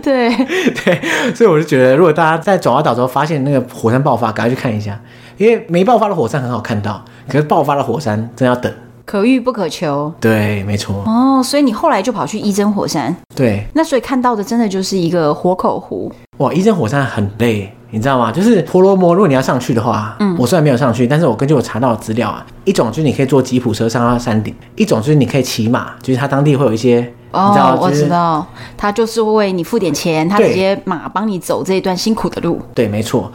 [0.00, 4.96] 对对，所以我就觉得，如果大家在爪哇岛之后发现那个火山爆发，赶快去看一下，
[5.38, 8.72] 因为没爆发的火山很好看到，可是爆发的火山真要等，
[9.04, 10.14] 可遇不可求。
[10.20, 11.02] 对，没错。
[11.04, 16.12] 哦，所以你后来就跑去伊真火山，对，那所以看到的真的就是一个活口湖。
[16.36, 17.74] 哇，伊真火山很累。
[17.92, 18.32] 你知道吗？
[18.32, 28.46] 就是婆罗摩，如果你要上去的话，嗯，我虽然没有上去，但是我根据我查到的资料啊，一种就是你可以坐吉普车上到山顶，一种就是你可以骑马，就是它当地会有一些，哦，你知道，我知道，
[28.78, 32.58] 他就是会为你付点钱，他直接马帮你走这一段辛苦的路。
[32.74, 33.30] 对，没错。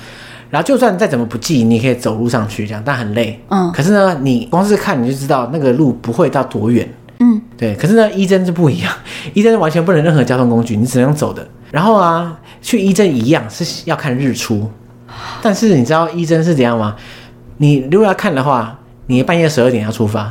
[0.49, 3.39] 然后就算再怎么不济，你可以走路上去这样，但很累。
[3.49, 3.71] 嗯。
[3.71, 6.89] 可是呢，你光是看你就知道那个路不会到多远。
[7.19, 7.39] 嗯。
[7.57, 7.75] 对。
[7.75, 8.91] 可是呢，伊真就不一样，
[9.33, 11.45] 伊真完全不能任何交通工具，你只能走的。
[11.69, 14.69] 然后啊，去伊真一样是要看日出。
[15.41, 16.93] 但是你知道伊真是怎样吗？
[17.55, 20.29] 你如果要看的话，你半夜十二点要出发。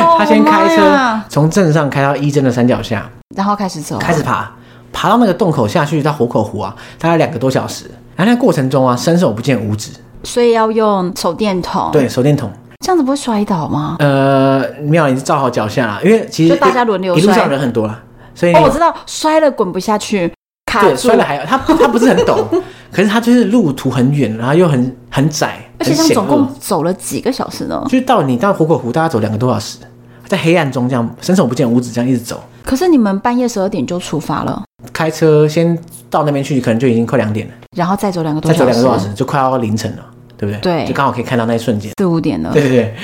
[0.00, 4.50] Oh, 他先开车从镇上开到伊真的山脚下，然后开始走，开始爬，
[4.92, 7.88] 爬到那个洞口下去到虎口湖啊，大概两个多小时。
[8.16, 9.92] 然后那过程中啊，伸手不见五指，
[10.24, 11.90] 所以要用手电筒。
[11.92, 12.50] 对，手电筒。
[12.84, 13.94] 这样子不会摔倒吗？
[14.00, 18.02] 呃，没有，你照好脚下啦，因为其实就大家轮流摔，一路上人很多啦，
[18.34, 20.32] 所以哦，我知道摔了滚不下去。
[20.72, 22.44] 对，摔了还有他他不是很陡，
[22.92, 27.82] 可是他就是路途很远，然后又很很窄，而且这样总共走了几个小时呢？
[27.84, 29.78] 就是到你到虎口湖，大概走两个多小时，
[30.26, 32.42] 在黑暗中这样伸手不见五指，这样一直走。
[32.64, 35.78] 可是你们半夜十二点就出发了，开车先
[36.10, 40.04] 到那边去，可能就已经快两点了，然后再走两个多小时，再走两个多小时就快要凌晨了，
[40.36, 40.60] 对不对？
[40.60, 42.52] 对，就刚好可以看到那一瞬间，四五点了。
[42.52, 42.94] 对对对，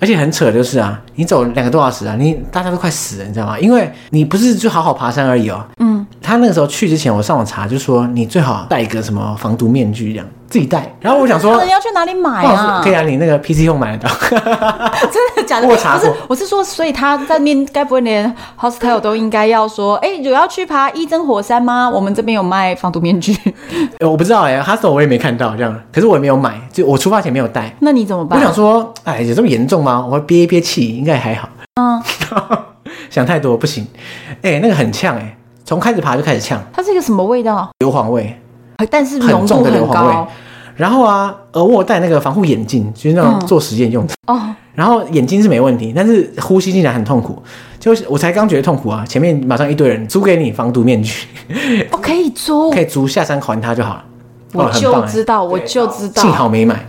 [0.00, 3.58] 而且很扯的就是啊，你走两个多小时啊，你大家都快死了，你知道吗？
[3.58, 6.06] 因为你不是就好好爬山而已哦，嗯。
[6.20, 10.94] 他那个时候去之前，我上网查，就说你最好戴一个什么防毒面具，这样自己带。
[11.00, 12.82] 然后我想说，你要去哪里买啊？
[12.84, 14.14] 可以啊，你那个 PC Home 买得到。
[15.10, 15.66] 真的假的？
[15.66, 16.06] 我查过。
[16.10, 18.30] 不是，我是说，所以他在那该不会连
[18.60, 21.88] hostel 都应该要说，哎、欸，有要去爬伊真火山吗？
[21.88, 23.34] 我们这边有卖防毒面具。
[24.04, 27.74] 我不知道哎、欸、hostel 我也没看到这样，可是我也没有买，就我出发前没有带。
[27.80, 28.38] 那你怎么办？
[28.38, 30.06] 我想说，哎，有这么严重吗？
[30.06, 31.48] 我憋一憋气，应该还好。
[31.80, 32.02] 嗯，
[33.08, 33.86] 想太多不行。
[34.42, 35.36] 哎、欸，那个很呛哎、欸。
[35.64, 37.70] 从开始爬就开始呛，它是一个什么味道？
[37.78, 38.36] 硫磺味，
[38.90, 40.30] 但是很重的硫磺味。
[40.74, 44.14] 然后啊，而我戴那个防护眼镜，就是那种做实验用的。
[44.26, 44.54] 哦、嗯。
[44.74, 47.40] 然后眼睛是没问题，但是呼吸进来很痛苦。
[47.78, 51.26] 就是我才刚觉得痛苦啊，前面马上一堆人租给你防毒面具。
[51.90, 54.04] 哦，可以租， 可以租，下山还他就好了。
[54.54, 56.22] 我就知道，我就知道。
[56.22, 56.86] 幸好没买。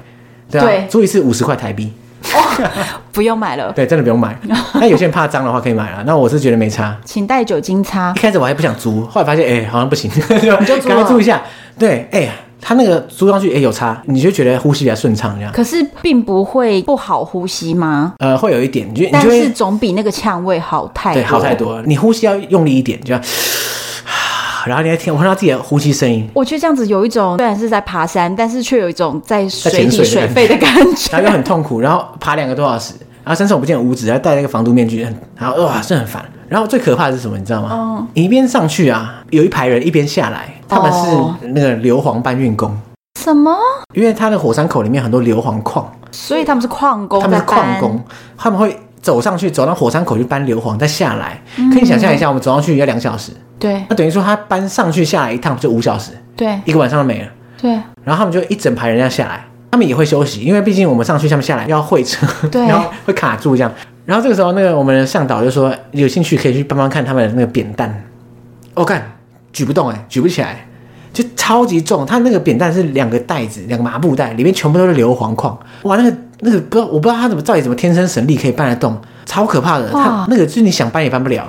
[0.49, 1.91] 对啊，租一次五十块台币。
[2.33, 3.71] 哦，不用买了。
[3.73, 4.37] 对，真的不用买。
[4.75, 6.03] 那有些人怕脏的话可以买了。
[6.05, 8.13] 那我是觉得没差，请带酒精擦。
[8.15, 10.77] 一开始我还不想租，后来发现哎、欸，好像不行， 你就。
[10.83, 11.41] 赶快租一下。
[11.77, 15.51] 对，哎、欸，他那个租上去哎、欸、有差，你就觉得呼吸比较顺畅这样。
[15.51, 18.13] 可是并不会不好呼吸吗？
[18.19, 21.21] 呃，会有一点，就但是总比那个呛味好太多。
[21.21, 21.83] 对，好太多了。
[21.85, 23.21] 你呼吸要用力一点，就要。
[24.65, 26.27] 然后你还听，我听到自己的呼吸声音。
[26.33, 31.11] 我觉得这样子有一种虽然是在爬山，但是却有一种在水底水肺的感觉。
[31.11, 32.93] 然后又很痛苦，然后爬两个多小时，
[33.23, 35.01] 然后伸手不见五指，还戴那个防毒面具，
[35.35, 36.23] 然后哇，这很烦。
[36.47, 37.37] 然后最可怕的是什么？
[37.37, 37.69] 你知道吗？
[37.73, 38.07] 嗯。
[38.13, 42.75] 你一边上去啊，有一排人一边下来，他们是那个硫磺搬运工。
[43.19, 43.55] 什么？
[43.93, 47.21] 因为他的火山口里面很多硫磺矿，所以他们是矿工。
[47.21, 48.03] 他们是矿工，
[48.37, 51.39] 他们会走上去，走到火山口去搬硫磺，再下来。
[51.71, 53.31] 可以想象一下，我们走上去要两小时。
[53.59, 57.27] 对，那等于说他搬上去下来一趟就五小时，对，一个晚上都没了，
[57.61, 57.71] 对。
[58.03, 63.71] 然后他们就一整排人要下来，他们也会休息，因为毕竟我们上去，他们下来要会车，对 然后会卡住这样。
[64.05, 68.03] 然后这个时候，那个我们的向导就说，有兴趣可以去帮忙看他们的那个扁担。
[68.73, 69.13] 我、哦、看
[69.53, 70.65] 举不动哎，举不起来，
[71.13, 72.05] 就超级重。
[72.05, 75.57] 他那个扁担是两个袋子，两个麻布袋，里面全部都是硫磺矿。
[75.83, 79.89] 哇，那个那个不知道，我不知道他怎么到底怎么天生神力可以搬得动，超可怕的。
[79.89, 81.47] 他那个就是你想搬也搬不了。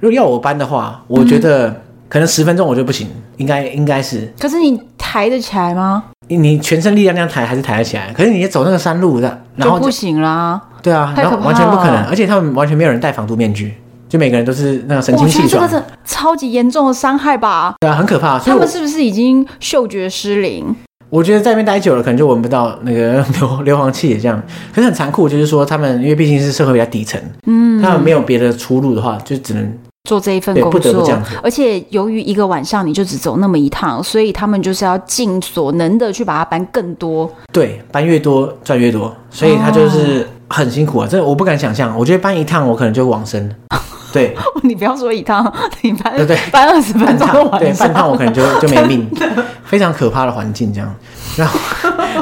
[0.00, 4.32] 如果要我搬的话，我觉得可能十分钟我就不行，应该应该是。
[4.38, 6.04] 可是你抬得起来吗？
[6.28, 8.12] 你全身力量那样抬还是抬得起来？
[8.12, 10.60] 可是你走那个山路的，然后就不行啦。
[10.82, 13.74] 对啊，然后完全不可能，而且他们完全没有人戴防毒面具，
[14.08, 15.50] 就每个人都是那个神清气爽。
[15.50, 17.74] 这个是超级严重的伤害吧？
[17.80, 18.38] 对啊，很可怕。
[18.38, 20.74] 他们是不是已经嗅觉失灵？
[21.12, 24.42] 我觉得在那边待久了，可能就闻不到那个硫硫磺气也这样。
[24.74, 29.78] 可是很残酷，就是说他们因为毕竟是社会比较底层，嗯，他们没有别的出路的话，就只能。
[30.08, 37.30] 做这一份工作，而且由于一个晚上你就只走那么一趟，所以他们就是要尽所能的去把它搬更多。
[37.52, 41.06] 对，搬越多赚越多，所以他就是很辛苦啊！
[41.08, 41.96] 这、哦、我不敢想象。
[41.96, 43.48] 我觉得搬一趟我可能就往生。
[44.12, 45.52] 对， 你不要说一趟，
[45.82, 47.26] 你搬对对，搬二十分钟，
[47.58, 49.08] 对，半趟我可能就 就没命。
[49.64, 50.94] 非常可怕的环境，这样，
[51.36, 51.58] 然后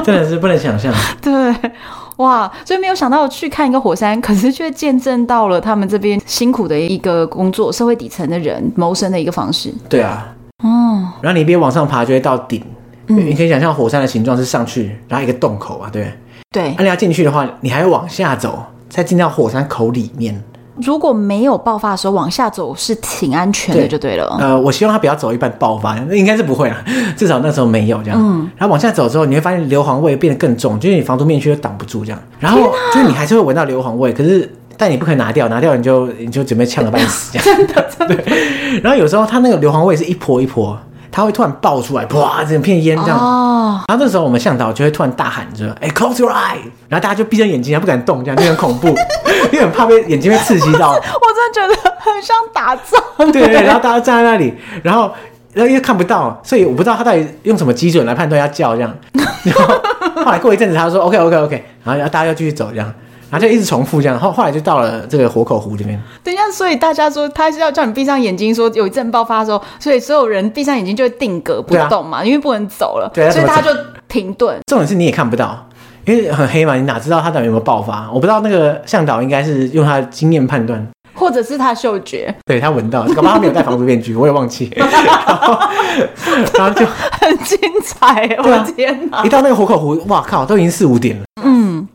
[0.03, 0.93] 真的是不能想象。
[1.21, 1.53] 对。
[2.17, 9.73] 哇，所以没有想到去看一个火山，可是却见证到了他们这边辛苦的一个工作，社会底层的人谋生的一个方式。
[9.89, 10.27] 对啊，
[10.63, 12.63] 哦，然后你一边往上爬，就会到顶。
[13.07, 16.13] 嗯，你可以想象火山的形状是上去，然后一个洞口啊，对。
[16.51, 20.39] 对，那你要进去的话，你还要往下走，再进到火山口里面。
[20.77, 24.37] 如果没有爆发的时候往下走是挺安全的，就对了。
[24.39, 26.83] 呃，我希望他不要走一半爆发，那应该是不会啊，
[27.17, 28.17] 至少那时候没有这样。
[28.19, 32.19] 嗯，然后往下走之后，你会发现硫磺味变得更重，就是你防毒面具都挡不住这样。
[32.39, 37.57] 然后就是你还是会闻到硫磺味，可是但你不可以拿掉，拿掉你就你就准备呛个半死这样。
[37.57, 38.15] 真的， 真的。
[38.15, 38.79] 对。
[38.81, 40.77] 然后有时候它那个硫磺味是一泼一泼。
[41.13, 43.19] 它会突然爆出来，哇，整片烟这样。
[43.19, 43.81] 哦。
[43.89, 48.87] 然后那时候我们向导就会突然大喊着：“哎，close your eye！” 然后大家就闭上眼睛，还不敢动，这样就很恐怖，
[49.51, 50.91] 因为很怕被眼睛被刺激到。
[50.95, 53.31] 我真的觉得很像打仗。
[53.31, 53.63] 对对对。
[53.63, 55.11] 然后大家站在那里，然后
[55.53, 58.95] 然后因为看不到，所以我不知道他到底用什么基准来判断要叫这样。
[59.43, 59.75] 然后
[60.23, 62.93] 后来过一阵子，他说：“OK OK OK。”然后大家要继续走这样。
[63.29, 65.97] 然后就一直重复这样，后后来就到了这个活口湖这边。
[66.21, 73.09] 等一下，所以大家说他是要叫你闭上眼睛，说有一阵爆发的时候，所以所有人闭上眼睛就会定格不动嘛，啊、因为不能走了。
[73.13, 73.69] 对，所以他就
[74.09, 74.59] 停顿。
[74.67, 75.65] 重点是你也看不到，
[76.05, 78.09] 因为很黑嘛，你哪知道他到底有没有爆发？
[78.11, 84.71] 我不知道那个向导应该是用他的经验判断，或者是他嗅觉，对他闻到，搞不好他没有戴防毒面具， 我也忘记。
[84.75, 85.59] 然后，
[86.57, 89.23] 然后就很精彩，我的天哪！
[89.23, 91.23] 一到那个活口湖，哇靠，都已经四五点了。
[91.43, 91.87] 嗯。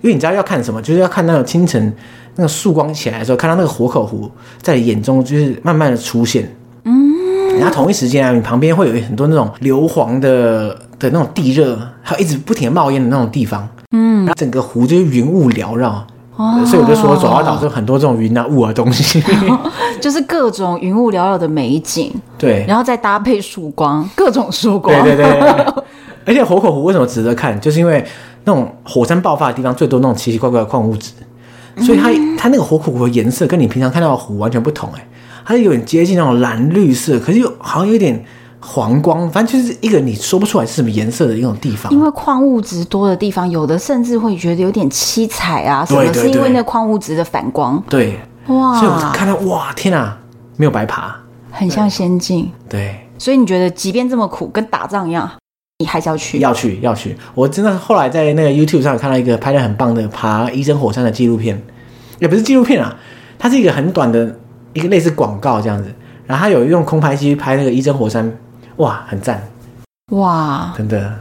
[0.00, 1.94] 因为你知道要看什么，就是要看那个清晨
[2.34, 4.28] 那个曙光起来的时候，看到那个活口湖
[4.60, 6.52] 在眼中就是慢慢的出现。
[6.84, 7.21] 嗯，
[7.58, 13.68] 然后同一时间啊，你旁边会有很多那种硫磺的的那种地热，还有一直不停的冒烟的那种地方。
[13.92, 16.06] 嗯，然后整个湖就是云雾缭绕。
[16.36, 19.22] 哦，所以我就说，爪哇岛就很多这种云啊雾啊东西，
[20.00, 22.12] 就是各种云雾缭绕的美景。
[22.38, 25.02] 对，然后再搭配曙光，各种曙光。
[25.04, 25.74] 对对对，对。
[26.24, 27.60] 而且火口湖为什么值得看？
[27.60, 28.04] 就是因为。
[28.44, 31.12] 那种火山爆发的地方最多那种奇奇怪怪的矿物质，
[31.76, 35.08] 所以它它那个火口湖的颜色跟你平常看到的湖完全不同哎，
[35.44, 38.24] 它是有点接近那种蓝绿色，可是又好像有点
[38.60, 41.92] 黄光，反正就是一个你说不出来是什么颜色的一种地方。
[41.92, 47.82] 因为矿物质多的地方，有的甚至会觉得有点七彩啊，什么是因为那矿物质的反光。
[47.88, 48.78] 对，哇！
[48.78, 50.18] 所以我看到哇，天啊，
[50.56, 51.16] 没有白爬，
[51.50, 52.50] 很像仙境。
[52.68, 55.28] 对，所以你觉得即便这么苦，跟打仗一样？
[55.78, 56.38] 你还是要去？
[56.38, 57.16] 要去，要去！
[57.34, 61.60] 我真的后来在那个 YouTube 上看到一个拍的很棒的爬伊真火山的纪录片，
[62.20, 62.96] 也不是纪录片啊，
[63.36, 64.38] 它是一个很短的
[64.74, 65.92] 一个类似广告这样子。
[66.26, 68.32] 然后他有用空拍机拍那个伊真火山，
[68.76, 69.42] 哇，很赞！
[70.12, 71.12] 哇，真的。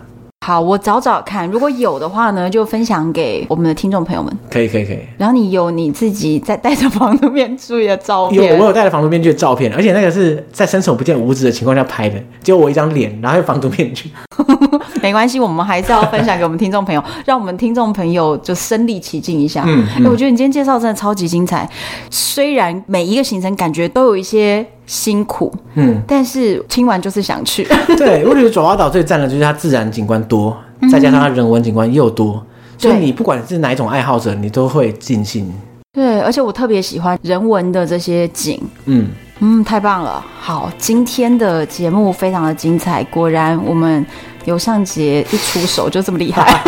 [0.45, 4.35] 好，我找找看，如果有的话呢，就分享给我们的听众朋友们。
[4.49, 4.99] 可以，可以，可以。
[5.17, 8.57] 然后你有你自己在戴着防毒面具的照片？
[8.57, 14.09] 有，我有戴着防毒面具的照片，而且那个是在伸手不见五指的情况下拍的，只有我一张脸，然后有防毒面具。
[15.01, 19.63] 没关系，我们还是要分享给我们听众朋友，让我们听众朋友就身临其境一下。
[19.65, 21.69] 嗯，嗯、欸，我觉得你今天介绍真的超级精彩，
[22.09, 24.65] 虽然每一个行程感觉都有一些。
[24.87, 27.65] 辛苦，嗯，但是听完就是想去。
[27.95, 30.57] 对，我觉得爪哇岛最赞的就是它自然景观多，
[30.91, 35.49] 再加上它人文景观又多，嗯、所以你不管是哪一种爱好者，你都会尽兴。
[35.93, 39.07] 对，而且我特别喜欢人文的这些景，嗯
[39.39, 40.21] 嗯，太棒了。
[40.37, 44.05] 好，今天的节目非常的精彩，果然我们。
[44.45, 46.61] 刘尚杰一出手就这么厉害，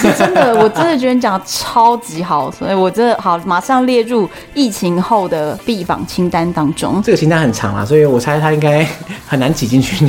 [0.18, 7.00] 真的，我真的觉得你讲的超级好，所以我真的好马上列入疫情后的必访清单当中。
[7.02, 8.86] 这个清单很长啊，所以我猜他应该
[9.26, 10.06] 很难挤进去。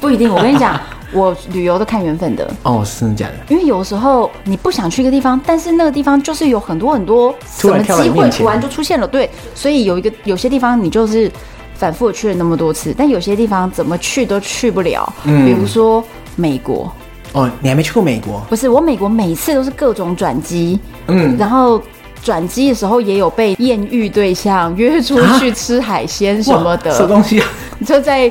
[0.00, 0.78] 不一定，我跟你讲，
[1.12, 2.48] 我旅游都看缘分的。
[2.62, 3.34] 哦，是真的假的？
[3.48, 9.06] 因为有时候你不想去一个地方，但是那个地方就是有很多很多什么机会，突然就出现了。
[9.06, 11.30] 对，所以有一个有些地方你就是
[11.78, 15.10] 反复的去了那么多次，但有些地方怎么去都去不了。
[15.24, 16.04] 嗯比如说
[16.36, 16.92] 美国，
[17.32, 18.44] 哦，你还没去过美国？
[18.50, 21.80] 不是我美国每次都是各种转机，嗯，然后。
[22.20, 27.46] 转机的时候也有被艳遇对象约出去吃海鲜什么的，什么东西啊？
[27.86, 28.30] 就在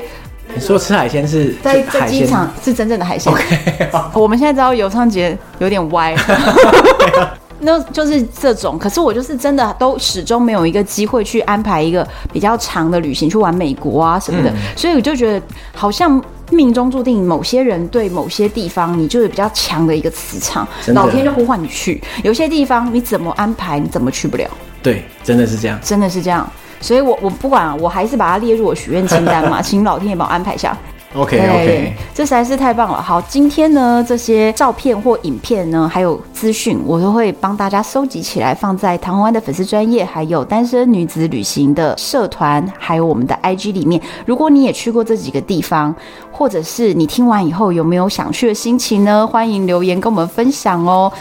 [0.54, 3.32] 你说吃海鲜是在在机场是真正的海鲜。
[3.32, 6.14] OK，好我们现在知道游昌杰有点歪，
[7.60, 8.78] 那就是这种。
[8.78, 14.50] 可是我就是真的都始终没有一个机会去安排一个比较长的旅行，去玩美国啊什么的。
[14.52, 22.02] 嗯所以我就觉得好像命中注定，某些人对某些地方，你就有比较强的一个磁场，老天就呼唤你去。
[22.24, 24.48] 有些地方你怎么安排，你怎么去不了，
[24.82, 25.80] 对，真的是这样。
[25.82, 26.50] 真的是这样。
[26.80, 30.78] 所以我我不管，我还是把它列入我许愿清单嘛， 请老天爷帮我安排一下。
[31.16, 33.02] OK 对 OK，这实在是太棒了。
[33.02, 44.02] 好，今天呢，这些照片或影片呢，还有资讯，我都会帮大家收集起来，放在唐湾的粉丝专业，还有单身女子旅行的社团，还有我们的 IG 里面。
[44.26, 45.96] 如果你也去过这几个地方，
[46.32, 49.26] 或者是你听完以后有没有想去的心情呢？
[49.26, 51.12] 欢迎留言跟我们分享哦。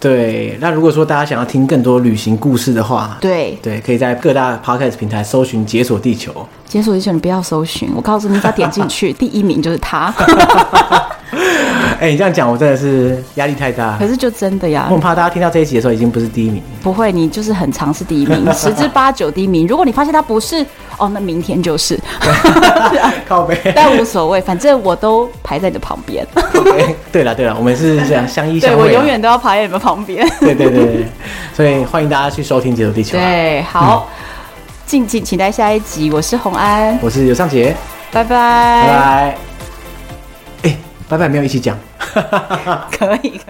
[0.00, 0.58] 对。
[0.60, 10.12] 那如果说大家想要听更多旅行故事的话，对，对，可以在各大 Podcast 平台搜寻“解锁地球解锁地球，你不要搜寻，我告诉你，只要点进去， 第一名就是他。”。
[12.00, 14.06] 哎，你这样讲，我真的是压力太大可。
[14.06, 16.62] 是就真的呀我，很怕大家听到这一集的时候，已经不是第一名。
[16.82, 19.66] 不会，你就是很常是第一名，十之八九第一名。
[19.66, 20.64] 如果你发现他不是，
[20.98, 21.98] 哦，那明天就是，
[23.28, 23.58] 靠背。
[23.74, 26.26] 但无所谓，反正我都排在你的旁边。
[27.12, 28.84] 对了对了，我们是这样相依相对偎啊。
[28.86, 30.26] 我永远都要排在你们旁边。
[30.40, 31.06] 对对对对，
[31.54, 33.24] 所以欢迎大家去收听《解锁地球》啊。
[33.24, 34.08] 对，好，
[34.86, 36.10] 敬请期待下一集。
[36.10, 37.74] 我是洪安，我是尤尚杰，
[38.12, 39.53] 拜拜，拜拜。
[41.08, 41.78] 拜拜，没有一起讲。
[42.96, 43.20] 可以。
[43.20, 43.40] 可以